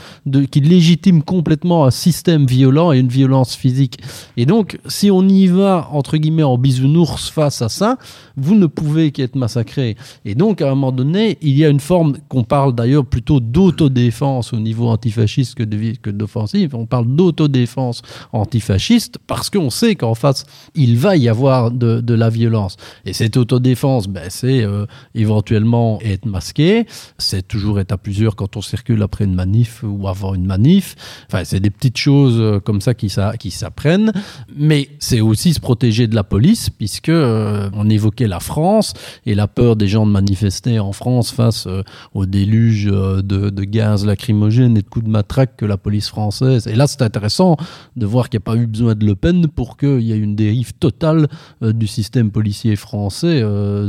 [0.52, 4.00] qui légitime complètement un système violent et une violence physique.
[4.38, 7.98] Et donc, si on y va, entre guillemets, en bisounours face à ça,
[8.38, 9.96] vous ne pouvez qu'être massacré.
[10.26, 13.40] Et donc, à un moment donné, il y a une forme qu'on parle d'ailleurs plutôt
[13.40, 16.76] d'autodéfense au niveau antifasciste que d'offensive.
[16.76, 22.14] On parle d'autodéfense antifasciste parce qu'on sait qu'en face, il va y avoir de, de
[22.14, 22.78] la violence.
[23.06, 26.86] Et cette autodéfense, ben, c'est euh, éventuellement être masqué.
[27.18, 30.96] C'est toujours être à plusieurs quand on circule après une manif ou avant une manif.
[31.28, 34.12] Enfin, c'est des petites choses euh, comme ça qui, s'apprennent.
[34.54, 38.94] Mais c'est aussi se protéger de la police, puisque euh, on évoquait la France
[39.26, 41.68] et la peur des gens de manifester en France face
[42.14, 46.68] au déluge de, de, gaz lacrymogène et de coups de matraque que la police française.
[46.68, 47.56] Et là, c'est intéressant
[47.96, 50.18] de voir qu'il n'y a pas eu besoin de Le Pen pour qu'il y ait
[50.18, 51.28] une dérive totale
[51.62, 53.42] du système policier français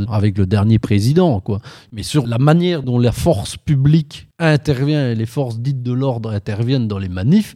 [0.09, 1.61] avec le dernier président, quoi.
[1.93, 6.31] Mais sur la manière dont la force publique intervient et les forces dites de l'ordre
[6.31, 7.55] interviennent dans les manifs,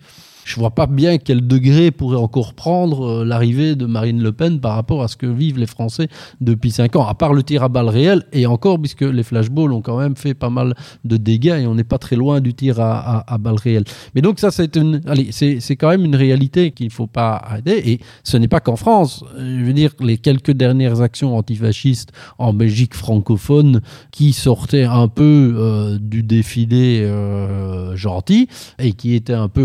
[0.48, 4.60] je vois pas bien quel degré pourrait encore prendre euh, l'arrivée de Marine Le Pen
[4.60, 6.08] par rapport à ce que vivent les Français
[6.40, 9.72] depuis cinq ans, à part le tir à balles réelles, et encore, puisque les flashballs
[9.72, 12.54] ont quand même fait pas mal de dégâts et on n'est pas très loin du
[12.54, 13.84] tir à, balles réelles.
[14.14, 17.36] Mais donc ça, c'est une, allez, c'est quand même une réalité qu'il ne faut pas
[17.36, 19.24] arrêter, et ce n'est pas qu'en France.
[19.38, 23.82] Je veux dire, les quelques dernières actions antifascistes en Belgique francophone
[24.12, 29.64] qui sortaient un peu euh, du défilé euh, gentil et qui étaient un peu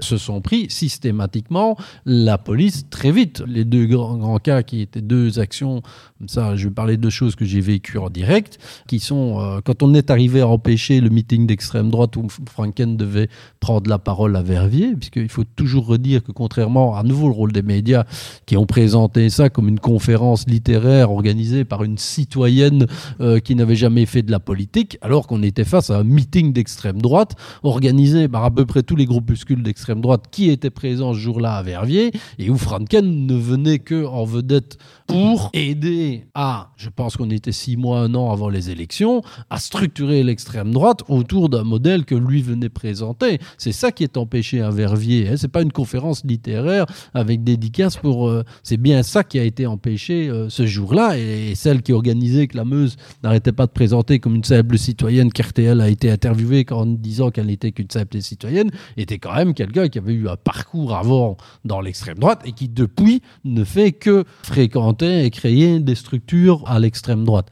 [0.00, 3.42] se sont pris systématiquement la police très vite.
[3.46, 5.82] Les deux grands, cas qui étaient deux actions,
[6.26, 9.82] ça, je vais parler de choses que j'ai vécues en direct, qui sont euh, quand
[9.82, 13.28] on est arrivé à empêcher le meeting d'extrême droite où Franken devait
[13.60, 17.52] prendre la parole à Verviers, puisqu'il faut toujours redire que contrairement à nouveau le rôle
[17.52, 18.04] des médias
[18.46, 22.86] qui ont présenté ça comme une conférence littéraire organisée par une citoyenne
[23.20, 26.52] euh, qui n'avait jamais fait de la politique, alors qu'on était face à un meeting
[26.52, 31.12] d'extrême droite organisé par à peu près tous les groupuscules d'extrême droite qui était présent
[31.12, 36.72] ce jour-là à Verviers et où Franken ne venait que en vedette pour aider à,
[36.76, 41.02] je pense qu'on était six mois, un an avant les élections, à structurer l'extrême droite
[41.08, 43.38] autour d'un modèle que lui venait présenter.
[43.58, 45.28] C'est ça qui est empêché à Verviers.
[45.28, 45.34] Hein.
[45.36, 48.28] C'est pas une conférence littéraire avec dédicace pour.
[48.28, 51.18] Euh, c'est bien ça qui a été empêché euh, ce jour-là.
[51.18, 55.32] Et, celle qui organisait que la Meuse n'arrêtait pas de présenter comme une simple citoyenne
[55.32, 59.88] qu'RTL a été interviewée en disant qu'elle n'était qu'une simple citoyenne était quand même quelqu'un
[59.88, 64.24] qui avait eu un parcours avant dans l'extrême droite et qui depuis ne fait que
[64.42, 67.48] fréquenter et créer des structures à l'extrême droite.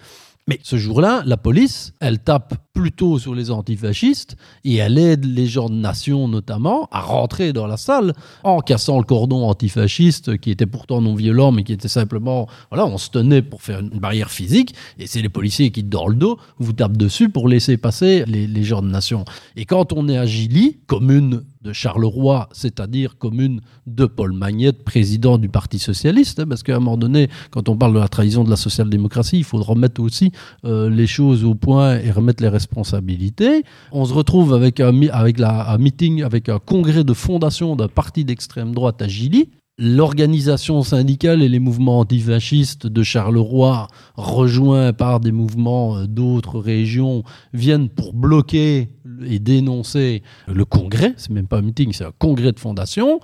[0.48, 5.46] Mais ce jour-là, la police, elle tape plutôt sur les antifascistes et elle aide les
[5.46, 10.50] gens de nation notamment à rentrer dans la salle en cassant le cordon antifasciste qui
[10.50, 13.90] était pourtant non violent mais qui était simplement, voilà, on se tenait pour faire une
[13.90, 17.76] barrière physique et c'est les policiers qui, dans le dos, vous tapent dessus pour laisser
[17.76, 19.24] passer les, les gens de nation.
[19.56, 25.38] Et quand on est à Gilly, commune de Charleroi, c'est-à-dire commune de Paul Magnette, président
[25.38, 28.42] du Parti socialiste, hein, parce qu'à un moment donné, quand on parle de la trahison
[28.44, 30.32] de la social-démocratie, il faut remettre aussi
[30.64, 33.64] euh, les choses au point et remettre les responsabilités.
[33.90, 39.02] On se retrouve avec un meeting, avec un congrès de fondation d'un parti d'extrême droite
[39.02, 39.48] à Gilly,
[39.78, 47.22] L'organisation syndicale et les mouvements antifascistes de Charleroi, rejoints par des mouvements euh, d'autres régions,
[47.54, 48.90] viennent pour bloquer
[49.26, 51.14] et dénoncer le congrès.
[51.16, 53.18] C'est même pas un meeting, c'est un congrès de fondation.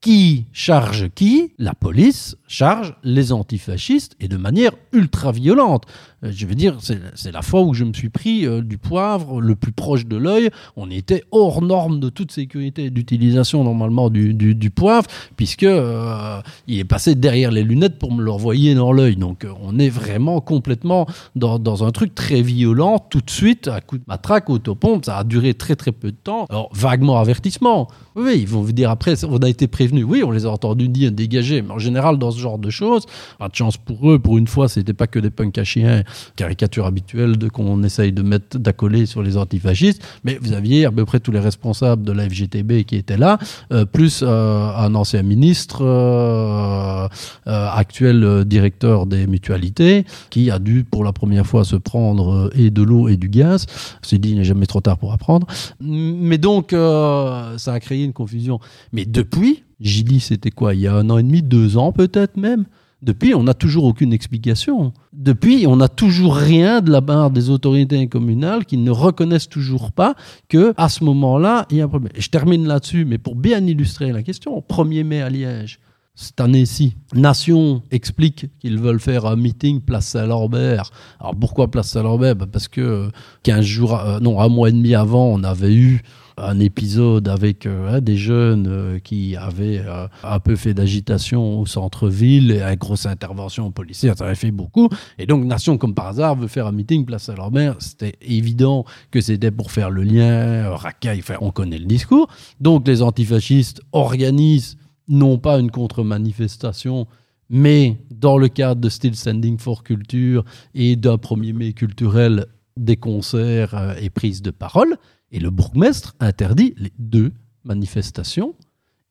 [0.00, 1.52] Qui charge qui?
[1.58, 5.84] La police charge les antifascistes et de manière ultra violente.
[6.24, 6.76] Euh, je veux dire,
[7.14, 10.16] c'est la fois où je me suis pris euh, du poivre le plus proche de
[10.16, 10.50] l'œil.
[10.76, 15.06] On était hors norme de toute sécurité d'utilisation normalement du, poivre,
[15.36, 19.16] puisque euh, il est passé derrière les lunettes pour me le renvoyer dans l'œil.
[19.16, 23.98] Donc on est vraiment complètement dans, un truc très violent tout de suite, à coup
[23.98, 25.04] de matraque, autopompe.
[25.04, 26.46] Ça a duré très très peu de temps.
[26.48, 27.88] Alors vaguement avertissement.
[28.14, 30.04] Oui, ils vont vous dire après, on a été prévenus.
[30.06, 33.06] Oui, on les a entendus dire dégager, mais en général dans ce genre de choses,
[33.40, 34.18] de chance pour eux.
[34.18, 36.04] Pour une fois, c'était pas que des punks à chiens,
[36.36, 41.04] caricature habituelle qu'on essaye de mettre d'accoler sur les antifascistes, mais vous aviez à peu
[41.04, 43.38] près tous les responsables de la FGTB qui étaient là,
[43.72, 47.08] euh, plus euh, un ancien ministre, euh,
[47.46, 52.82] actuel directeur des mutualités, qui a dû pour la première fois se prendre et de
[52.82, 53.66] l'eau et du gaz.
[54.02, 55.46] C'est dit, il n'est jamais trop tard pour apprendre.
[55.80, 58.60] Mais donc, ça a créé une confusion.
[58.92, 62.36] Mais depuis, Gilly, c'était quoi Il y a un an et demi, deux ans peut-être
[62.36, 62.64] même?
[63.02, 64.92] Depuis, on n'a toujours aucune explication.
[65.12, 69.90] Depuis, on n'a toujours rien de la part des autorités communales qui ne reconnaissent toujours
[69.90, 70.14] pas
[70.48, 72.12] que à ce moment-là, il y a un problème.
[72.14, 75.80] Et je termine là-dessus, mais pour bien illustrer la question, 1er mai à Liège,
[76.14, 80.90] cette année-ci, Nation explique qu'ils veulent faire un meeting place Saint-Lambert.
[81.18, 82.36] Alors pourquoi place Saint-Lambert?
[82.36, 83.10] Ben Parce que
[83.44, 86.02] 15 jours, euh, non, un mois et demi avant, on avait eu
[86.36, 91.60] un épisode avec euh, hein, des jeunes euh, qui avaient euh, un peu fait d'agitation
[91.60, 94.88] au centre-ville et une grosse intervention policière, ça avait fait beaucoup.
[95.18, 97.76] Et donc Nation, comme par hasard, veut faire un meeting place Saint-Lambert.
[97.80, 102.28] C'était évident que c'était pour faire le lien, racaille, enfin, on connaît le discours.
[102.60, 104.76] Donc les antifascistes organisent
[105.08, 107.06] non pas une contre-manifestation,
[107.50, 112.96] mais dans le cadre de Still Standing for Culture et d'un 1er mai culturel, des
[112.96, 114.96] concerts et prises de parole.
[115.32, 117.32] Et le bourgmestre interdit les deux
[117.64, 118.54] manifestations.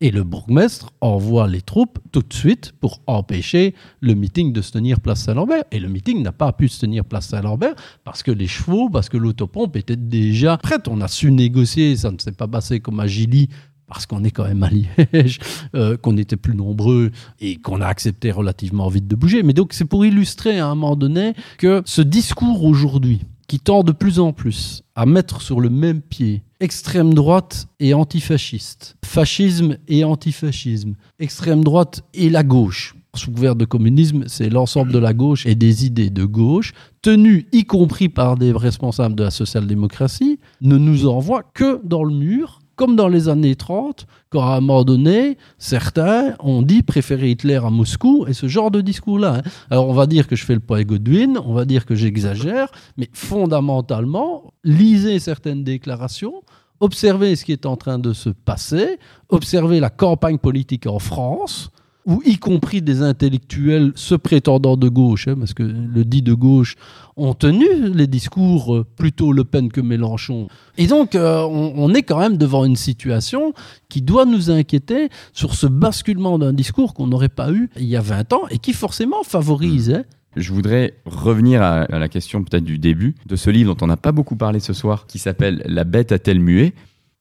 [0.04, 4.72] Et le bourgmestre envoie les troupes tout de suite pour empêcher le meeting de se
[4.72, 5.64] tenir place Saint-Lambert.
[5.72, 9.10] Et le meeting n'a pas pu se tenir place Saint-Lambert parce que les chevaux, parce
[9.10, 10.88] que l'autopompe était déjà prête.
[10.88, 13.50] On a su négocier, ça ne s'est pas passé comme à Gilly
[13.86, 15.40] parce qu'on est quand même à Liège,
[15.76, 19.44] euh, qu'on était plus nombreux et qu'on a accepté relativement vite de bouger.
[19.44, 23.84] Mais donc c'est pour illustrer à un moment donné que ce discours aujourd'hui, qui tend
[23.84, 29.76] de plus en plus à mettre sur le même pied extrême droite et antifasciste, fascisme
[29.90, 32.96] et antifascisme, extrême droite et la gauche.
[33.14, 37.46] Sous couvert de communisme, c'est l'ensemble de la gauche et des idées de gauche, tenues
[37.52, 42.61] y compris par des responsables de la social-démocratie, ne nous envoie que dans le mur
[42.76, 47.56] comme dans les années 30, quand à un moment donné, certains ont dit préférer Hitler
[47.64, 49.36] à Moscou, et ce genre de discours-là.
[49.36, 49.50] hein.
[49.70, 52.72] Alors on va dire que je fais le poids Godwin, on va dire que j'exagère,
[52.98, 56.44] mais fondamentalement, lisez certaines déclarations,
[56.80, 58.98] observez ce qui est en train de se passer,
[59.30, 61.72] observez la campagne politique en France,
[62.06, 66.34] où y compris des intellectuels se prétendant de gauche, hein, parce que le dit de
[66.34, 66.76] gauche,
[67.18, 70.48] ont tenu les discours euh, plutôt Le Pen que Mélenchon.
[70.78, 73.54] Et donc, euh, on, on est quand même devant une situation
[73.90, 77.96] qui doit nous inquiéter sur ce basculement d'un discours qu'on n'aurait pas eu il y
[77.96, 79.92] a 20 ans et qui forcément favorise.
[79.92, 80.04] hein,
[80.36, 83.88] Je voudrais revenir à, à la question peut-être du début de ce livre dont on
[83.88, 86.74] n'a pas beaucoup parlé ce soir, qui s'appelle La bête a-t-elle mué?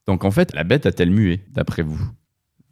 [0.07, 1.99] Donc en fait, la bête a-t-elle mué, d'après vous?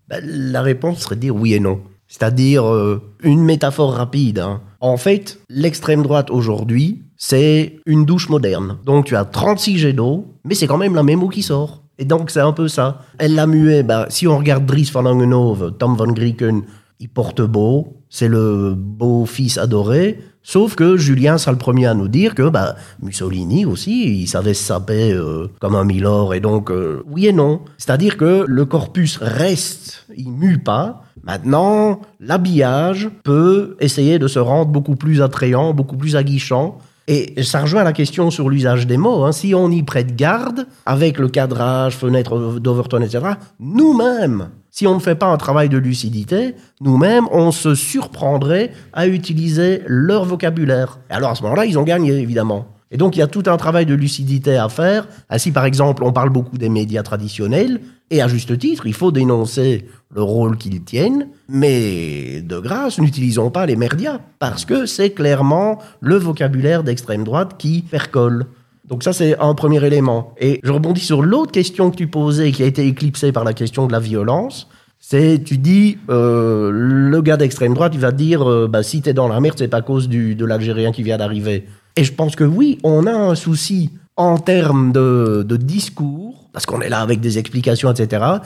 [0.08, 1.82] Ben, la réponse serait de dire oui et non.
[2.10, 4.40] C'est-à-dire euh, une métaphore rapide.
[4.40, 4.60] hein.
[4.82, 8.78] En fait, l'extrême droite aujourd'hui, c'est une douche moderne.
[8.86, 11.84] Donc tu as 36 jets d'eau, mais c'est quand même la même eau qui sort.
[11.98, 13.04] Et donc c'est un peu ça.
[13.20, 16.64] Elle l'a mué, ben, si on regarde Dries van Langenhove, Tom van Grieken,
[17.00, 20.20] il porte beau, c'est le beau fils adoré.
[20.44, 24.54] Sauf que Julien sera le premier à nous dire que bah, Mussolini aussi, il savait
[24.54, 26.34] se saper euh, comme un milord.
[26.34, 27.62] Et donc, euh, oui et non.
[27.78, 31.04] C'est-à-dire que le corpus reste, il mue pas.
[31.24, 36.80] Maintenant, l'habillage peut essayer de se rendre beaucoup plus attrayant, beaucoup plus aguichant.
[37.12, 39.24] Et ça rejoint la question sur l'usage des mots.
[39.24, 39.32] hein.
[39.32, 45.00] Si on y prête garde, avec le cadrage, fenêtre d'Overton, etc., nous-mêmes, si on ne
[45.00, 51.00] fait pas un travail de lucidité, nous-mêmes, on se surprendrait à utiliser leur vocabulaire.
[51.10, 52.68] Et alors à ce moment-là, ils ont gagné, évidemment.
[52.92, 55.08] Et donc il y a tout un travail de lucidité à faire.
[55.32, 59.12] Ainsi, par exemple, on parle beaucoup des médias traditionnels, et à juste titre, il faut
[59.12, 65.12] dénoncer le rôle qu'ils tiennent, mais de grâce, n'utilisons pas les merdias, parce que c'est
[65.12, 68.48] clairement le vocabulaire d'extrême droite qui percole.
[68.86, 70.34] Donc ça, c'est un premier élément.
[70.40, 73.54] Et je rebondis sur l'autre question que tu posais, qui a été éclipsée par la
[73.54, 74.68] question de la violence.
[75.00, 79.14] C'est, tu dis, euh, le gars d'extrême droite, il va dire, euh, bah, si t'es
[79.14, 81.68] dans la merde, c'est pas à cause du, de l'Algérien qui vient d'arriver.
[81.96, 86.82] Et je pense que oui, on a un souci en termes de discours, parce qu'on
[86.82, 88.40] est là avec des explications, etc.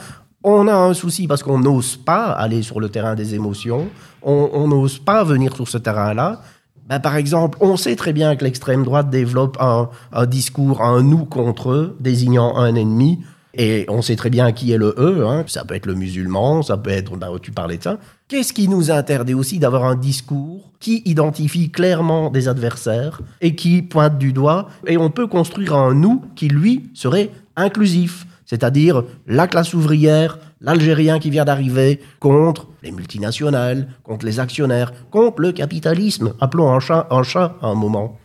[0.46, 3.88] On a un souci parce qu'on n'ose pas aller sur le terrain des émotions,
[4.22, 6.42] on n'ose pas venir sur ce terrain-là.
[6.86, 11.02] ben, par exemple, on sait très bien que l'extrême droite développe un, un discours, un
[11.02, 13.20] nous contre eux, désignant un ennemi.
[13.56, 15.26] Et on sait très bien qui est le eux.
[15.26, 15.44] Hein.
[15.46, 17.16] Ça peut être le musulman, ça peut être.
[17.16, 17.98] Ben, tu parlais de ça.
[18.28, 23.80] Qu'est-ce qui nous interdit aussi d'avoir un discours qui identifie clairement des adversaires et qui
[23.80, 28.26] pointe du doigt Et on peut construire un nous qui, lui, serait inclusif?
[28.44, 35.42] C'est-à-dire la classe ouvrière, l'Algérien qui vient d'arriver, contre les multinationales, contre les actionnaires, contre
[35.42, 36.34] le capitalisme.
[36.40, 38.18] Appelons un chat un chat à un moment.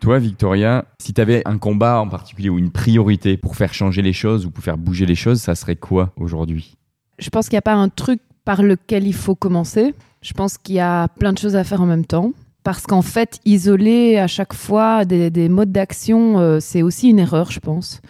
[0.00, 4.00] Toi, Victoria, si tu avais un combat en particulier ou une priorité pour faire changer
[4.00, 6.78] les choses ou pour faire bouger les choses, ça serait quoi aujourd'hui?
[7.18, 9.94] Je pense qu'il n'y a pas un truc par lequel il faut commencer.
[10.22, 12.32] Je pense qu'il y a plein de choses à faire en même temps.
[12.62, 17.50] Parce qu'en fait, isoler à chaque fois des, modes d'action, euh, c'est aussi une erreur,
[17.50, 18.00] je pense.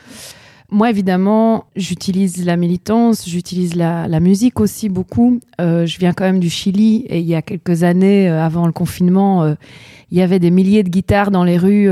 [0.73, 5.41] Moi, évidemment, j'utilise la militance, j'utilise la, musique aussi beaucoup.
[5.61, 8.67] Euh, je viens quand même du Chili et il y a quelques années, euh, avant
[8.67, 9.55] le confinement,
[10.11, 11.89] il y avait des milliers de guitares dans les rues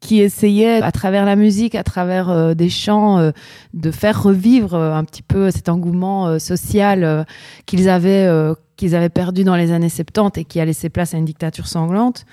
[0.00, 3.32] qui essayaient, à travers la musique, à travers des chants,
[3.72, 7.26] de faire revivre un petit peu cet engouement social
[7.64, 11.18] qu'ils avaient qu'ils avaient perdu dans les années 70 et qui a laissé place à
[11.18, 12.24] une dictature sanglante.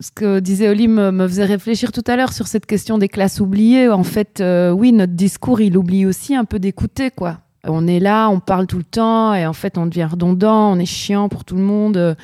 [0.00, 3.40] Ce que disait Oli me, faisait réfléchir tout à l'heure sur cette question des classes
[3.40, 3.88] oubliées.
[3.88, 7.43] En fait, euh, oui, notre discours, il oublie aussi un peu d'écouter, quoi.
[7.66, 10.78] On est là, on parle tout le temps et en fait on devient redondant, on
[10.78, 12.16] est chiant pour tout le monde.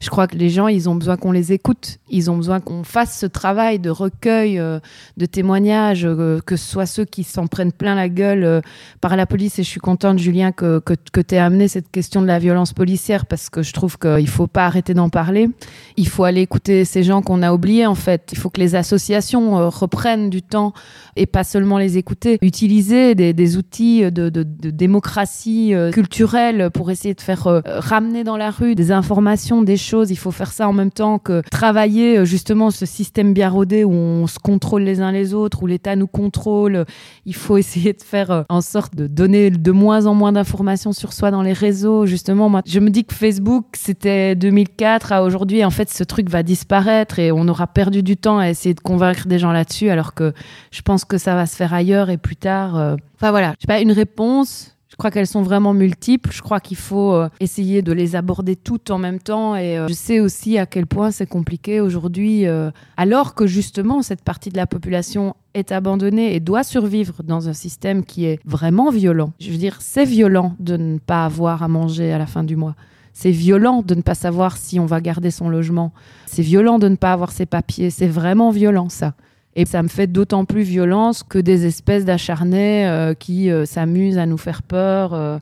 [0.00, 2.84] Je crois que les gens, ils ont besoin qu'on les écoute, ils ont besoin qu'on
[2.84, 4.80] fasse ce travail de recueil euh,
[5.18, 8.60] de témoignages, euh, que ce soit ceux qui s'en prennent plein la gueule euh,
[9.02, 9.58] par la police.
[9.58, 12.38] Et je suis contente, Julien, que, que, que tu aies amené cette question de la
[12.38, 15.50] violence policière parce que je trouve qu'il faut pas arrêter d'en parler.
[15.98, 18.30] Il faut aller écouter ces gens qu'on a oubliés en fait.
[18.32, 20.72] Il faut que les associations reprennent du temps
[21.16, 22.38] et pas seulement les écouter.
[22.40, 28.90] Utiliser des, outils de démocratie culturelle pour essayer de faire ramener dans la rue des
[28.90, 32.86] informations, des choses il faut faire ça en même temps que travailler euh, justement ce
[32.86, 36.84] système bien rodé où on se contrôle les uns les autres, où l'État nous contrôle.
[37.26, 40.92] Il faut essayer de faire euh, en sorte de donner de moins en moins d'informations
[40.92, 42.06] sur soi dans les réseaux.
[42.06, 45.64] Justement, moi, je me dis que Facebook, c'était 2004 à aujourd'hui.
[45.64, 48.80] En fait, ce truc va disparaître et on aura perdu du temps à essayer de
[48.80, 50.32] convaincre des gens là-dessus, alors que
[50.70, 52.96] je pense que ça va se faire ailleurs et plus tard.
[53.20, 56.30] Enfin voilà, je sais pas une réponse je crois qu'elles sont vraiment multiples.
[56.30, 59.56] Je crois qu'il faut euh, essayer de les aborder toutes en même temps.
[59.56, 64.02] Et euh, je sais aussi à quel point c'est compliqué aujourd'hui, euh, alors que justement
[64.02, 68.40] cette partie de la population est abandonnée et doit survivre dans un système qui est
[68.44, 69.32] vraiment violent.
[69.40, 72.56] Je veux dire, c'est violent de ne pas avoir à manger à la fin du
[72.56, 72.74] mois.
[73.12, 75.92] C'est violent de ne pas savoir si on va garder son logement.
[76.26, 77.90] C'est violent de ne pas avoir ses papiers.
[77.90, 79.14] C'est vraiment violent ça.
[79.56, 84.18] Et ça me fait d'autant plus violence que des espèces d'acharnés euh, qui euh, s'amusent
[84.18, 85.38] à nous faire peur euh,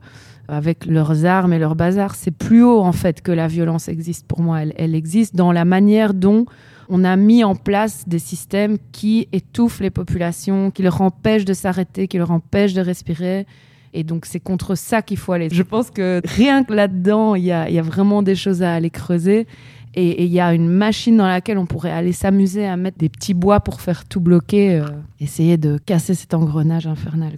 [0.47, 2.15] avec leurs armes et leurs bazar.
[2.15, 4.61] C'est plus haut en fait que la violence existe pour moi.
[4.75, 6.45] Elle, existe dans la manière dont
[6.89, 11.53] on a mis en place des systèmes qui étouffent les populations, qui leur empêchent de
[11.53, 13.45] s'arrêter, qui leur empêchent de respirer.
[13.93, 15.49] Et donc c'est contre ça qu'il faut aller.
[15.51, 19.45] Je pense que rien que là-dedans, il y a vraiment des choses à aller creuser.
[20.01, 23.09] Et il y a une machine dans laquelle on pourrait aller s'amuser à mettre des
[23.09, 24.85] petits bois pour faire tout bloquer, euh,
[25.19, 27.37] essayer de casser cet engrenage infernal.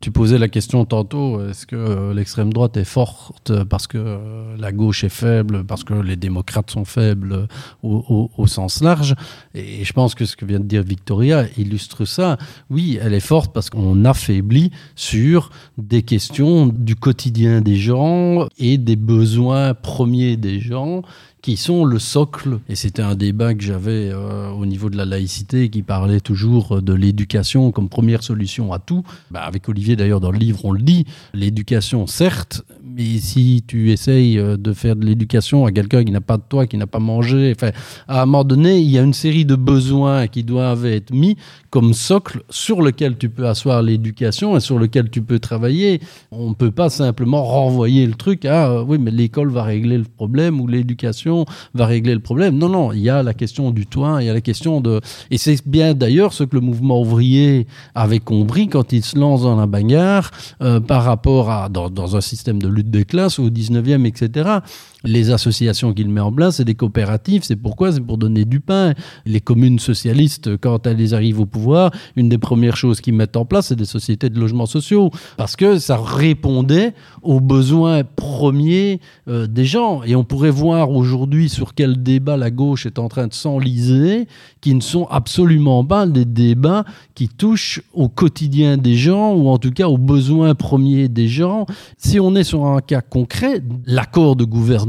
[0.00, 4.56] Tu posais la question tantôt, est-ce que euh, l'extrême droite est forte parce que euh,
[4.56, 7.46] la gauche est faible, parce que les démocrates sont faibles
[7.82, 9.14] au, sens large?
[9.54, 12.38] Et je pense que ce que vient de dire Victoria illustre ça.
[12.70, 18.78] Oui, elle est forte parce qu'on affaiblit sur des questions du quotidien des gens et
[18.78, 21.02] des besoins premiers des gens
[21.42, 22.58] qui sont le socle.
[22.68, 26.82] Et c'était un débat que j'avais euh, au niveau de la laïcité qui parlait toujours
[26.82, 29.04] de l'éducation comme première solution à tout.
[29.30, 33.92] Bah, avec Olivier d'ailleurs dans le livre on le dit, l'éducation certes, mais si tu
[33.92, 36.86] essayes euh, de faire de l'éducation à quelqu'un qui n'a pas de toi, qui n'a
[36.86, 37.70] pas mangé, enfin,
[38.08, 41.36] à un moment donné, il y a une série de besoins qui doivent être mis
[41.70, 46.00] comme socle sur lequel tu peux asseoir l'éducation et sur lequel tu peux travailler.
[46.30, 49.98] On ne peut pas simplement renvoyer le truc à euh, oui, mais l'école va régler
[49.98, 51.27] le problème ou l'éducation
[51.74, 52.56] va régler le problème.
[52.56, 55.00] Non, non, il y a la question du toit, il y a la question de.
[55.30, 59.42] Et c'est bien d'ailleurs ce que le mouvement ouvrier avait compris quand il se lance
[59.42, 60.30] dans la bagarre
[60.62, 64.60] euh, par rapport à dans, dans un système de lutte des classes au 19e, etc
[65.04, 67.42] les associations qu'il met en place, c'est des coopératives.
[67.44, 67.92] C'est pourquoi?
[67.92, 68.94] C'est pour donner du pain.
[69.26, 73.44] Les communes socialistes, quand elles arrivent au pouvoir, une des premières choses qu'ils mettent en
[73.44, 75.10] place, c'est des sociétés de logements sociaux.
[75.36, 80.02] Parce que ça répondait aux besoins premiers euh, des gens.
[80.02, 84.26] Et on pourrait voir aujourd'hui sur quel débat la gauche est en train de s'enliser,
[84.60, 86.84] qui ne sont absolument pas des débats
[87.14, 91.66] qui touchent au quotidien des gens, ou en tout cas aux besoins premiers des gens.
[91.96, 94.88] Si on est sur un cas concret, l'accord de gouvernement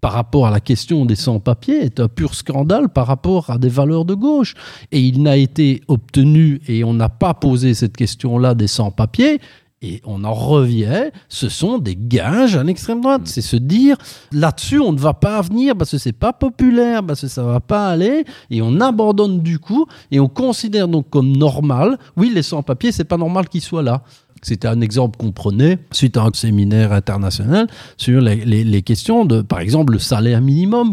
[0.00, 3.68] par rapport à la question des sans-papiers est un pur scandale par rapport à des
[3.68, 4.54] valeurs de gauche.
[4.92, 9.40] Et il n'a été obtenu, et on n'a pas posé cette question-là des sans-papiers,
[9.82, 13.22] et on en revient, ce sont des gages à l'extrême droite.
[13.24, 13.96] C'est se dire,
[14.32, 17.60] là-dessus, on ne va pas venir parce que c'est pas populaire, parce que ça va
[17.60, 22.42] pas aller, et on abandonne du coup, et on considère donc comme normal, oui, les
[22.42, 24.02] sans-papiers, c'est pas normal qu'ils soient là.
[24.46, 27.66] C'était un exemple qu'on prenait suite à un séminaire international
[27.96, 30.92] sur les, questions de, par exemple, le salaire minimum.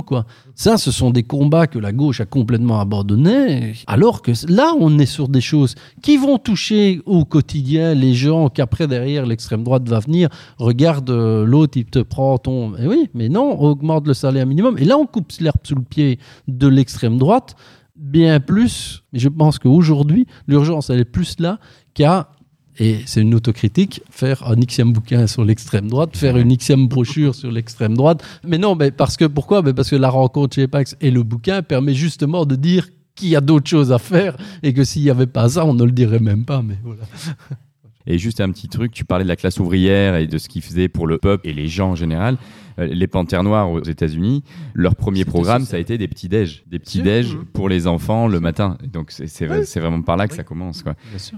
[0.55, 4.97] Ça, ce sont des combats que la gauche a complètement abandonnés, alors que là, on
[4.97, 9.87] est sur des choses qui vont toucher au quotidien les gens qu'après, derrière, l'extrême droite
[9.87, 12.73] va venir, regarde euh, l'autre, il te prend ton...
[12.79, 14.79] Eh oui, mais non, on augmente le salaire minimum.
[14.79, 17.55] Et là, on coupe l'herbe sous le pied de l'extrême droite
[17.95, 19.03] bien plus.
[19.13, 21.59] Je pense qu'aujourd'hui, l'urgence, elle est plus là
[21.93, 22.29] qu'à
[22.79, 27.35] et c'est une autocritique, faire un xème bouquin sur l'extrême droite, faire une xème brochure
[27.35, 28.23] sur l'extrême droite.
[28.45, 29.61] Mais non, mais parce que pourquoi?
[29.61, 33.29] Mais Parce que la rencontre chez Pax et le bouquin permet justement de dire qu'il
[33.29, 35.83] y a d'autres choses à faire et que s'il n'y avait pas ça, on ne
[35.83, 36.61] le dirait même pas.
[36.61, 37.03] Mais voilà.
[38.07, 40.61] Et juste un petit truc, tu parlais de la classe ouvrière et de ce qu'ils
[40.61, 42.37] faisaient pour le peuple et les gens en général.
[42.77, 44.43] Les Panthères Noires aux États-Unis,
[44.73, 48.27] leur premier programme, ça a été des petits déj, des petits déj pour les enfants
[48.27, 48.79] le matin.
[48.91, 49.63] Donc c'est oui.
[49.75, 50.37] vraiment par là que oui.
[50.37, 50.81] ça commence.
[50.81, 50.95] Quoi.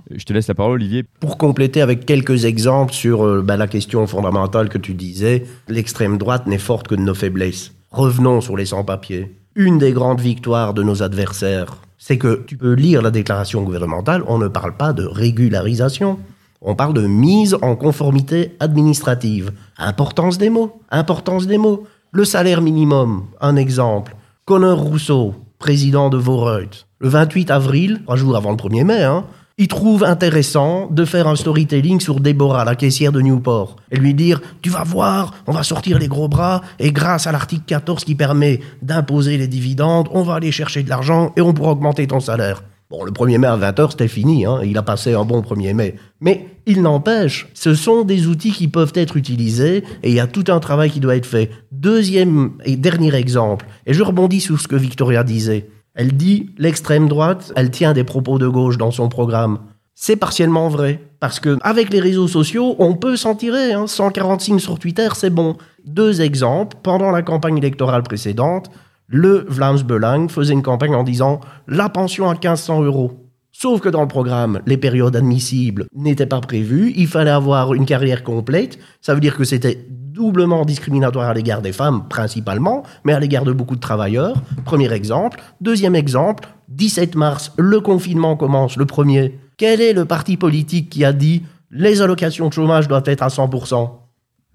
[0.10, 1.04] Je te laisse la parole, Olivier.
[1.20, 6.18] Pour compléter avec quelques exemples sur euh, bah, la question fondamentale que tu disais, l'extrême
[6.18, 7.74] droite n'est forte que de nos faiblesses.
[7.92, 9.36] Revenons sur les sans-papiers.
[9.56, 14.24] Une des grandes victoires de nos adversaires, c'est que tu peux lire la déclaration gouvernementale,
[14.28, 16.20] on ne parle pas de régularisation.
[16.68, 19.52] On parle de mise en conformité administrative.
[19.78, 20.82] Importance des mots.
[20.90, 21.86] Importance des mots.
[22.12, 24.16] Le salaire minimum, un exemple.
[24.46, 29.26] Connor Rousseau, président de Voreut, le 28 avril, trois jours avant le 1er mai, hein,
[29.58, 34.14] il trouve intéressant de faire un storytelling sur Déborah, la caissière de Newport, et lui
[34.14, 38.04] dire Tu vas voir, on va sortir les gros bras, et grâce à l'article 14
[38.04, 42.08] qui permet d'imposer les dividendes, on va aller chercher de l'argent et on pourra augmenter
[42.08, 42.64] ton salaire.
[42.92, 45.74] Bon, le 1er mai à 20h, c'était fini, hein, il a passé un bon 1er
[45.74, 45.96] mai.
[46.22, 50.28] Mais il n'empêche, ce sont des outils qui peuvent être utilisés et il y a
[50.28, 51.50] tout un travail qui doit être fait.
[51.72, 55.68] Deuxième et dernier exemple, et je rebondis sur ce que Victoria disait.
[55.96, 59.60] Elle dit l'extrême droite, elle tient des propos de gauche dans son programme.
[59.96, 63.74] C'est partiellement vrai, parce que avec les réseaux sociaux, on peut s'en tirer.
[63.74, 63.88] Hein.
[63.88, 65.56] 140 signes sur Twitter, c'est bon.
[65.86, 66.78] Deux exemples.
[66.84, 68.70] Pendant la campagne électorale précédente,
[69.08, 73.26] le Vlaams Belang faisait une campagne en disant la pension à 1500 euros.
[73.52, 76.92] Sauf que dans le programme, les périodes admissibles n'étaient pas prévues.
[76.98, 78.78] Il fallait avoir une carrière complète.
[79.00, 83.46] Ça veut dire que c'était doublement discriminatoire à l'égard des femmes, principalement, mais à l'égard
[83.46, 84.36] de beaucoup de travailleurs.
[84.66, 85.42] Premier exemple.
[85.62, 89.40] Deuxième exemple, 17 mars, le confinement commence, le premier.
[89.58, 93.28] Quel est le parti politique qui a dit les allocations de chômage doivent être à
[93.28, 93.90] 100%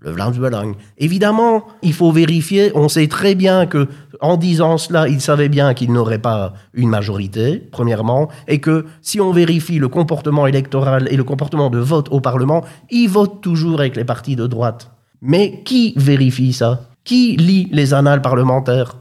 [0.00, 0.74] le Vlaams Belang.
[0.98, 2.72] Évidemment, il faut vérifier.
[2.74, 3.88] On sait très bien que,
[4.20, 9.20] en disant cela, il savait bien qu'il n'aurait pas une majorité, premièrement, et que si
[9.20, 13.80] on vérifie le comportement électoral et le comportement de vote au Parlement, il vote toujours
[13.80, 14.90] avec les partis de droite.
[15.22, 16.88] Mais qui vérifie ça?
[17.04, 18.96] Qui lit les annales parlementaires?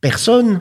[0.00, 0.60] Personne.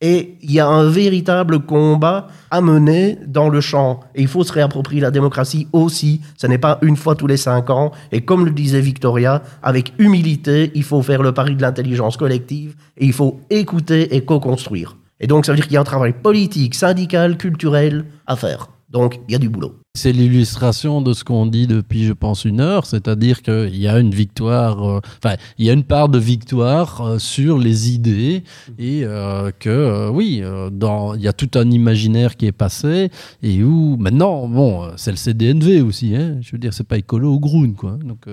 [0.00, 4.00] Et il y a un véritable combat à mener dans le champ.
[4.14, 6.20] Et il faut se réapproprier la démocratie aussi.
[6.36, 7.90] Ce n'est pas une fois tous les cinq ans.
[8.12, 12.76] Et comme le disait Victoria, avec humilité, il faut faire le pari de l'intelligence collective
[12.96, 14.96] et il faut écouter et co-construire.
[15.20, 18.68] Et donc, ça veut dire qu'il y a un travail politique, syndical, culturel à faire.
[18.90, 19.74] Donc, il y a du boulot.
[19.94, 23.98] C'est l'illustration de ce qu'on dit depuis, je pense, une heure, c'est-à-dire qu'il y a
[23.98, 28.44] une victoire, euh, enfin, il y a une part de victoire euh, sur les idées
[28.78, 33.10] et euh, que, oui, dans, il y a tout un imaginaire qui est passé
[33.42, 37.32] et où, maintenant, bon, c'est le CDNV aussi, hein, je veux dire, c'est pas écolo
[37.32, 37.98] ou groune, quoi.
[38.02, 38.26] Donc,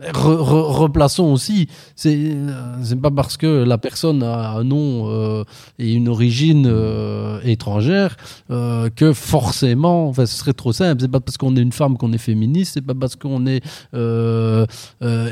[0.00, 2.36] Re, re, replaçons aussi, c'est
[2.84, 5.42] c'est pas parce que la personne a un nom euh,
[5.80, 8.16] et une origine euh, étrangère
[8.52, 11.00] euh, que forcément, enfin, ce serait trop simple.
[11.00, 13.60] C'est pas parce qu'on est une femme qu'on est féministe, c'est pas parce qu'on est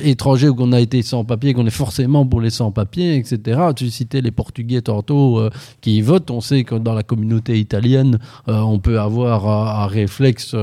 [0.02, 3.60] étranger ou qu'on a été sans papier qu'on est forcément pour les sans papiers, etc.
[3.76, 5.48] Tu citais les Portugais tantôt
[5.80, 6.32] qui votent.
[6.32, 10.56] On sait que dans la communauté italienne, on peut avoir un, un réflexe,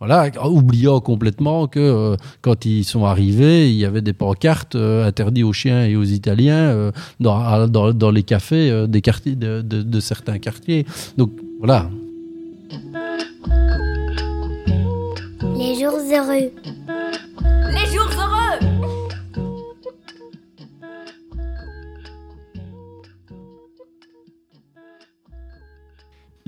[0.00, 5.44] voilà, oubliant complètement que quand ils sont arrivés il y avait des pancartes euh, interdites
[5.44, 10.00] aux chiens et aux Italiens euh, dans, dans, les cafés euh, des quartiers de, de,
[10.00, 10.86] certains quartiers.
[11.16, 11.90] Donc voilà.
[15.56, 16.50] Les jours heureux.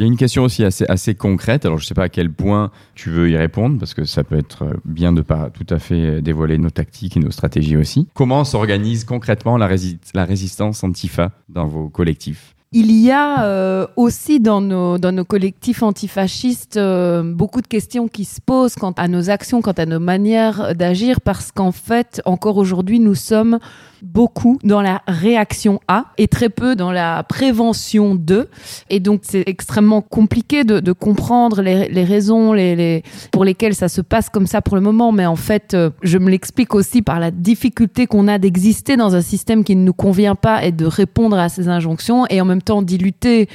[0.01, 1.67] Il y a une question aussi assez, assez concrète.
[1.67, 4.25] Alors, je ne sais pas à quel point tu veux y répondre, parce que ça
[4.25, 8.09] peut être bien de pas tout à fait dévoiler nos tactiques et nos stratégies aussi.
[8.15, 12.55] Comment s'organise concrètement la, rési la résistance Antifa dans vos collectifs?
[12.73, 18.09] Il y a euh, aussi dans nos, dans nos collectifs antifascistes euh, beaucoup de questions
[18.09, 22.23] qui se posent quant à nos actions, quant à nos manières d'agir, parce qu'en fait,
[22.25, 23.59] encore aujourd'hui, nous sommes
[24.03, 28.49] beaucoup dans la réaction à et très peu dans la prévention de.
[28.89, 33.75] Et donc, c'est extrêmement compliqué de, de comprendre les, les raisons les, les, pour lesquelles
[33.75, 35.13] ça se passe comme ça pour le moment.
[35.13, 39.15] Mais en fait, euh, je me l'explique aussi par la difficulté qu'on a d'exister dans
[39.15, 42.45] un système qui ne nous convient pas et de répondre à ces injonctions et en
[42.45, 43.49] même temps d'y lutter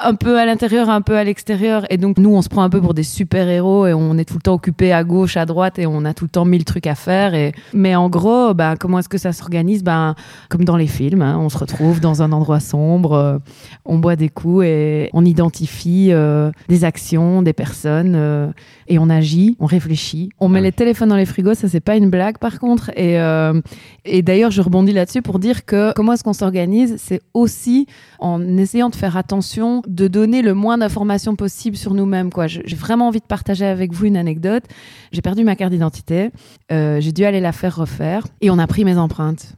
[0.00, 1.84] un peu à l'intérieur, un peu à l'extérieur.
[1.90, 4.34] Et donc, nous, on se prend un peu pour des super-héros et on est tout
[4.34, 6.86] le temps occupé à gauche, à droite et on a tout le temps mille trucs
[6.86, 7.34] à faire.
[7.34, 7.52] Et...
[7.72, 9.82] Mais en gros, ben, comment est-ce que ça s'organise?
[9.82, 10.14] Ben,
[10.50, 13.38] Comme dans les films, hein, on se retrouve dans un endroit sombre, euh,
[13.84, 18.48] on boit des coups et on identifie euh, des actions, des personnes euh,
[18.86, 20.30] et on agit, on réfléchit.
[20.38, 22.90] On met les téléphones dans les frigos, ça, c'est pas une blague par contre.
[22.96, 23.60] Et, euh,
[24.04, 26.94] et d'ailleurs, je rebondis là-dessus pour dire que comment est-ce qu'on s'organise?
[26.98, 27.86] C'est aussi
[28.20, 32.30] en essayant de faire attention de donner le moins d'informations possible sur nous-mêmes.
[32.30, 32.46] Quoi.
[32.46, 34.64] J'ai vraiment envie de partager avec vous une anecdote.
[35.12, 36.30] J'ai perdu ma carte d'identité,
[36.70, 39.54] euh, j'ai dû aller la faire refaire et on a pris mes empreintes.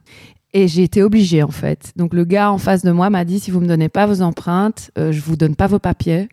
[0.52, 1.92] Et j'ai été obligée en fait.
[1.96, 4.22] Donc le gars en face de moi m'a dit si vous me donnez pas vos
[4.22, 6.28] empreintes, euh, je vous donne pas vos papiers.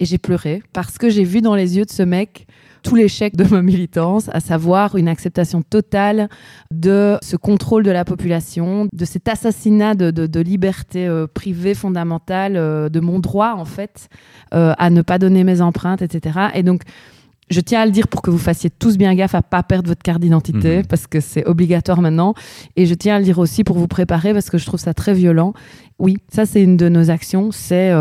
[0.00, 2.46] Et j'ai pleuré parce que j'ai vu dans les yeux de ce mec
[2.82, 6.28] tout l'échec de ma militance, à savoir une acceptation totale
[6.72, 11.74] de ce contrôle de la population, de cet assassinat de, de, de liberté euh, privée
[11.74, 14.08] fondamentale, euh, de mon droit en fait
[14.54, 16.38] euh, à ne pas donner mes empreintes, etc.
[16.54, 16.82] Et donc
[17.50, 19.88] je tiens à le dire pour que vous fassiez tous bien gaffe à pas perdre
[19.88, 20.86] votre carte d'identité Mhm.
[20.86, 22.34] parce que c'est obligatoire maintenant.
[22.76, 24.94] Et je tiens à le dire aussi pour vous préparer parce que je trouve ça
[24.94, 25.52] très violent.
[25.98, 27.92] Oui, ça c'est une de nos actions, c'est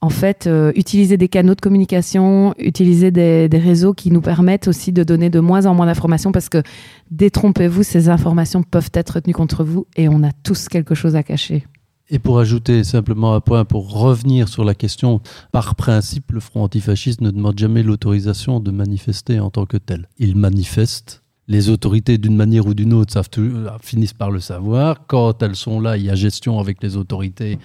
[0.00, 4.92] en fait euh, utiliser des canaux de communication, utiliser des, réseaux qui nous permettent aussi
[4.92, 6.62] de donner de moins en moins d'informations parce que
[7.10, 11.22] détrompez-vous, ces informations peuvent être retenues contre vous et on a tous quelque chose à
[11.22, 11.66] cacher.
[12.10, 15.20] Et pour ajouter simplement un point, pour revenir sur la question,
[15.52, 20.08] par principe, le Front antifasciste ne demande jamais l'autorisation de manifester en tant que tel.
[20.18, 21.22] Il manifeste.
[21.48, 25.06] Les autorités, d'une manière ou d'une autre, tout- finissent par le savoir.
[25.06, 27.58] Quand elles sont là, il y a gestion avec les autorités,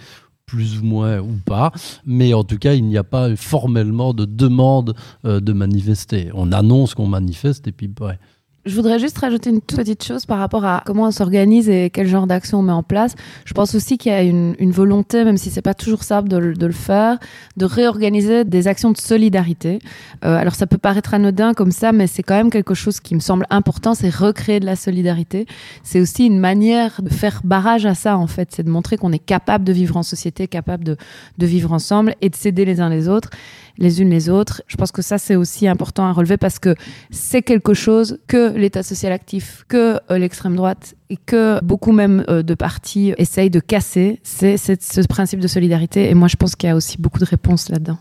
[0.45, 1.71] plus ou moins ou pas.
[2.05, 6.29] Mais en tout cas, il n'y a pas formellement de demande euh, de manifester.
[6.33, 8.19] On annonce qu'on manifeste et puis, ouais.
[8.65, 11.89] Je voudrais juste rajouter une toute petite chose par rapport à comment on s'organise et
[11.89, 13.13] quel genre d'action on met en place.
[13.43, 16.29] Je pense aussi qu'il y a une, une volonté, même si c'est pas toujours simple
[16.29, 17.19] de, le- de le faire,
[17.57, 19.79] de réorganiser des actions de solidarité.
[20.23, 23.15] Euh, alors ça peut paraître anodin comme ça, mais c'est quand même quelque chose qui
[23.15, 25.45] me semble important, c'est recréer de la solidarité.
[25.83, 29.11] C'est aussi une manière de faire barrage à ça en fait, c'est de montrer qu'on
[29.11, 30.95] est capable de vivre en société, capable de,
[31.37, 33.29] de vivre ensemble et de s'aider les uns les autres
[33.77, 34.61] les unes les autres.
[34.67, 36.75] Je pense que ça, c'est aussi important à relever parce que
[37.11, 42.23] c'est quelque chose que l'État social actif, que euh, l'extrême droite et que beaucoup même
[42.29, 44.19] euh, de partis essayent de casser.
[44.23, 46.09] C'est c'est ce principe de solidarité.
[46.09, 47.97] Et moi, je pense qu'il y a aussi beaucoup de réponses là-dedans.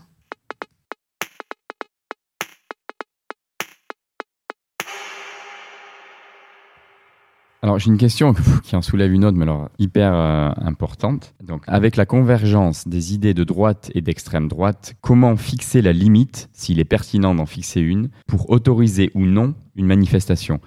[7.63, 8.33] Alors, j'ai une question
[8.63, 11.33] qui en soulève une autre, mais alors hyper euh, importante.
[11.41, 16.49] Donc, avec la convergence des idées de droite et d'extrême droite, comment fixer la limite,
[16.51, 20.59] s'il est pertinent d'en fixer une, pour autoriser ou non une manifestation?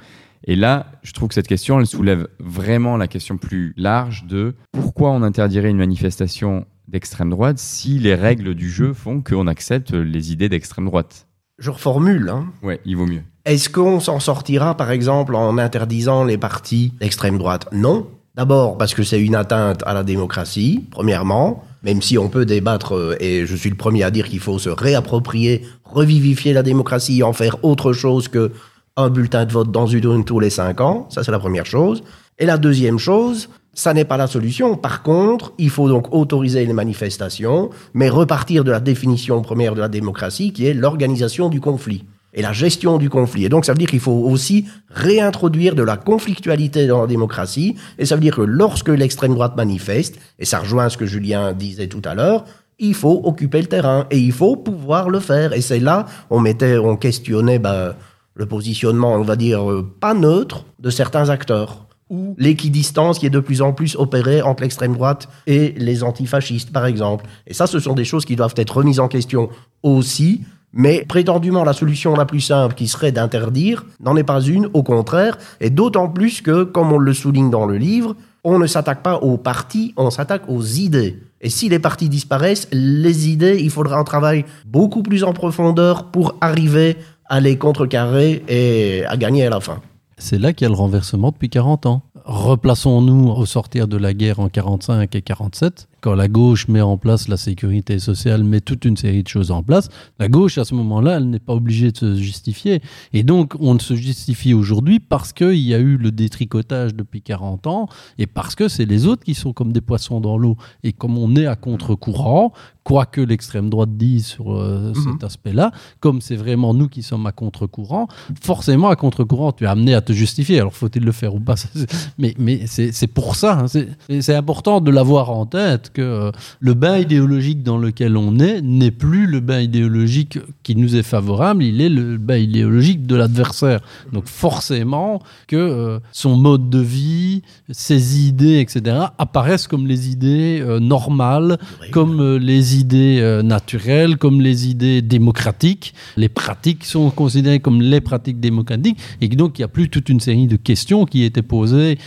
[0.45, 4.55] Et là, je trouve que cette question, elle soulève vraiment la question plus large de
[4.73, 9.93] pourquoi on interdirait une manifestation d'extrême droite si les règles du jeu font qu'on accepte
[9.93, 11.26] les idées d'extrême droite?
[11.59, 12.29] Je reformule.
[12.29, 12.47] Hein.
[12.63, 13.23] Ouais, il vaut mieux.
[13.45, 17.67] Est-ce qu'on s'en sortira, par exemple, en interdisant les partis d'extrême droite?
[17.73, 18.09] Non.
[18.35, 22.95] D'abord parce que c'est une atteinte à la démocratie, premièrement, même si on peut débattre,
[22.95, 27.23] euh, et je suis le premier à dire qu'il faut se réapproprier, revivifier la démocratie,
[27.23, 28.53] en faire autre chose que
[28.99, 31.07] un bulletin de vote dans une urne tous les cinq ans.
[31.11, 32.03] Ça, c'est la première chose.
[32.39, 34.75] Et la deuxième chose, ça n'est pas la solution.
[34.77, 39.81] Par contre, il faut donc autoriser les manifestations, mais repartir de la définition première de
[39.81, 43.45] la démocratie, qui est l'organisation du conflit et la gestion du conflit.
[43.45, 47.77] Et donc, ça veut dire qu'il faut aussi réintroduire de la conflictualité dans la démocratie.
[47.99, 51.53] Et ça veut dire que lorsque l'extrême droite manifeste, et ça rejoint ce que Julien
[51.53, 52.45] disait tout à l'heure,
[52.79, 55.53] il faut occuper le terrain et il faut pouvoir le faire.
[55.53, 57.95] Et c'est là, on mettait, on questionnait ben,
[58.35, 63.31] le positionnement, on va dire, euh, pas neutre de certains acteurs ou l'équidistance qui est
[63.31, 67.27] de plus en plus opérée entre l'extrême droite et les antifascistes, par exemple.
[67.47, 69.49] Et ça, ce sont des choses qui doivent être remises en question
[69.83, 70.43] aussi.
[70.73, 74.83] Mais prétendument, la solution la plus simple qui serait d'interdire n'en est pas une, au
[74.83, 79.03] contraire, et d'autant plus que, comme on le souligne dans le livre, on ne s'attaque
[79.03, 81.19] pas aux partis, on s'attaque aux idées.
[81.41, 86.11] Et si les partis disparaissent, les idées, il faudra un travail beaucoup plus en profondeur
[86.11, 89.81] pour arriver à les contrecarrer et à gagner à la fin.
[90.19, 92.03] C'est là qu'il y a le renversement depuis 40 ans.
[92.25, 96.99] Replaçons-nous au sortir de la guerre en 45 et 47 quand la gauche met en
[96.99, 99.89] place la sécurité sociale, met toute une série de choses en place,
[100.21, 102.81] la gauche, à ce moment-là, elle n'est pas obligée de se justifier.
[103.13, 107.23] Et donc, on ne se justifie aujourd'hui parce qu'il y a eu le détricotage depuis
[107.23, 107.89] 40 ans
[108.19, 110.57] et parce que c'est les autres qui sont comme des poissons dans l'eau.
[110.85, 112.53] Et comme on est à contre-courant,
[112.87, 115.25] quoi que l'extrême droite dise sur euh, cet mhm.
[115.25, 118.07] aspect-là, comme c'est vraiment nous qui sommes à contre-courant,
[118.41, 120.61] forcément à contre-courant, tu es amené à te justifier.
[120.61, 121.57] Alors faut-il le faire ou pas?
[122.19, 123.67] Mais, mais c'est pour ça, hein.
[123.67, 126.31] c'est important de l'avoir en tête que euh,
[126.61, 131.03] le bain idéologique dans lequel on est n'est plus le bain idéologique qui nous est
[131.03, 133.81] favorable, il est le bain idéologique de l'adversaire.
[134.13, 137.41] Donc forcément que euh, son mode de vie,
[137.71, 141.57] ses idées, etc., apparaissent comme les idées euh, normales,
[141.93, 145.95] comme les idées naturelles, comme les idées démocratiques.
[146.19, 150.11] Les pratiques sont considérées comme les pratiques démocratiques et donc il n'y a plus toute
[150.11, 151.99] une série de questions qui étaient posées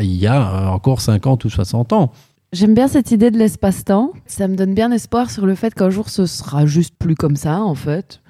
[0.00, 2.12] il y a encore 50 ou 60 ans.
[2.52, 4.12] J'aime bien cette idée de l'espace-temps.
[4.26, 7.36] Ça me donne bien espoir sur le fait qu'un jour ce sera juste plus comme
[7.36, 8.20] ça, en fait.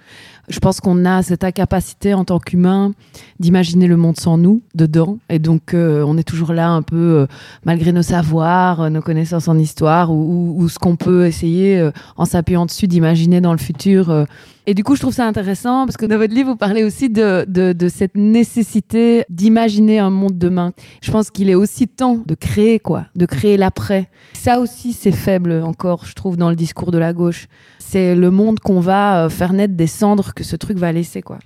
[0.50, 2.92] Je pense qu'on a cette incapacité en tant qu'humain
[3.38, 5.16] d'imaginer le monde sans nous dedans.
[5.30, 7.26] Et donc, euh, on est toujours là un peu, euh,
[7.64, 12.26] malgré nos savoirs, euh, nos connaissances en histoire, ou, ou ce qu'on peut essayer, en
[12.26, 14.26] s'appuyant dessus, d'imaginer dans le futur
[14.66, 17.08] et du coup, je trouve ça intéressant parce que dans votre livre, vous parlez aussi
[17.08, 20.72] de, cette nécessité d'imaginer un monde demain.
[21.02, 24.11] Je pense qu'il est aussi temps de créer, quoi, de créer l'après.
[24.34, 27.46] Ça aussi, c'est faible encore, je trouve, dans le discours de la gauche.
[27.78, 31.22] C'est le monde qu'on va euh, faire naître des cendres que ce truc va laisser,
[31.22, 31.38] quoi.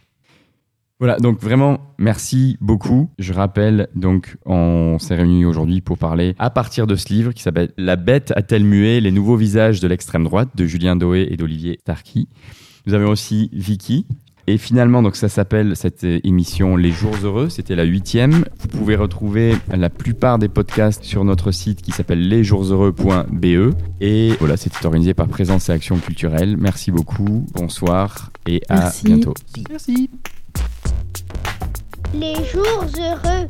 [1.01, 3.11] Voilà, donc vraiment, merci beaucoup.
[3.19, 7.43] Je rappelle, donc, on s'est réunis aujourd'hui pour parler à partir de ce livre qui
[7.43, 11.37] s'appelle La bête a-t-elle mué les nouveaux visages de l'extrême droite de Julien Doé et
[11.37, 12.29] d'Olivier Tarki.
[12.87, 14.07] Nous avons aussi Vicky.
[14.47, 17.49] Et finalement, donc ça s'appelle cette émission Les Jours Heureux.
[17.49, 18.45] C'était la huitième.
[18.61, 23.75] Vous pouvez retrouver la plupart des podcasts sur notre site qui s'appelle lesjoursheureux.be.
[24.03, 26.59] Et voilà, c'était organisé par Présence et Action Culturelle.
[26.59, 27.47] Merci beaucoup.
[27.55, 29.33] Bonsoir et à bientôt.
[29.71, 30.11] Merci.
[32.13, 33.49] Les Jours Heureux.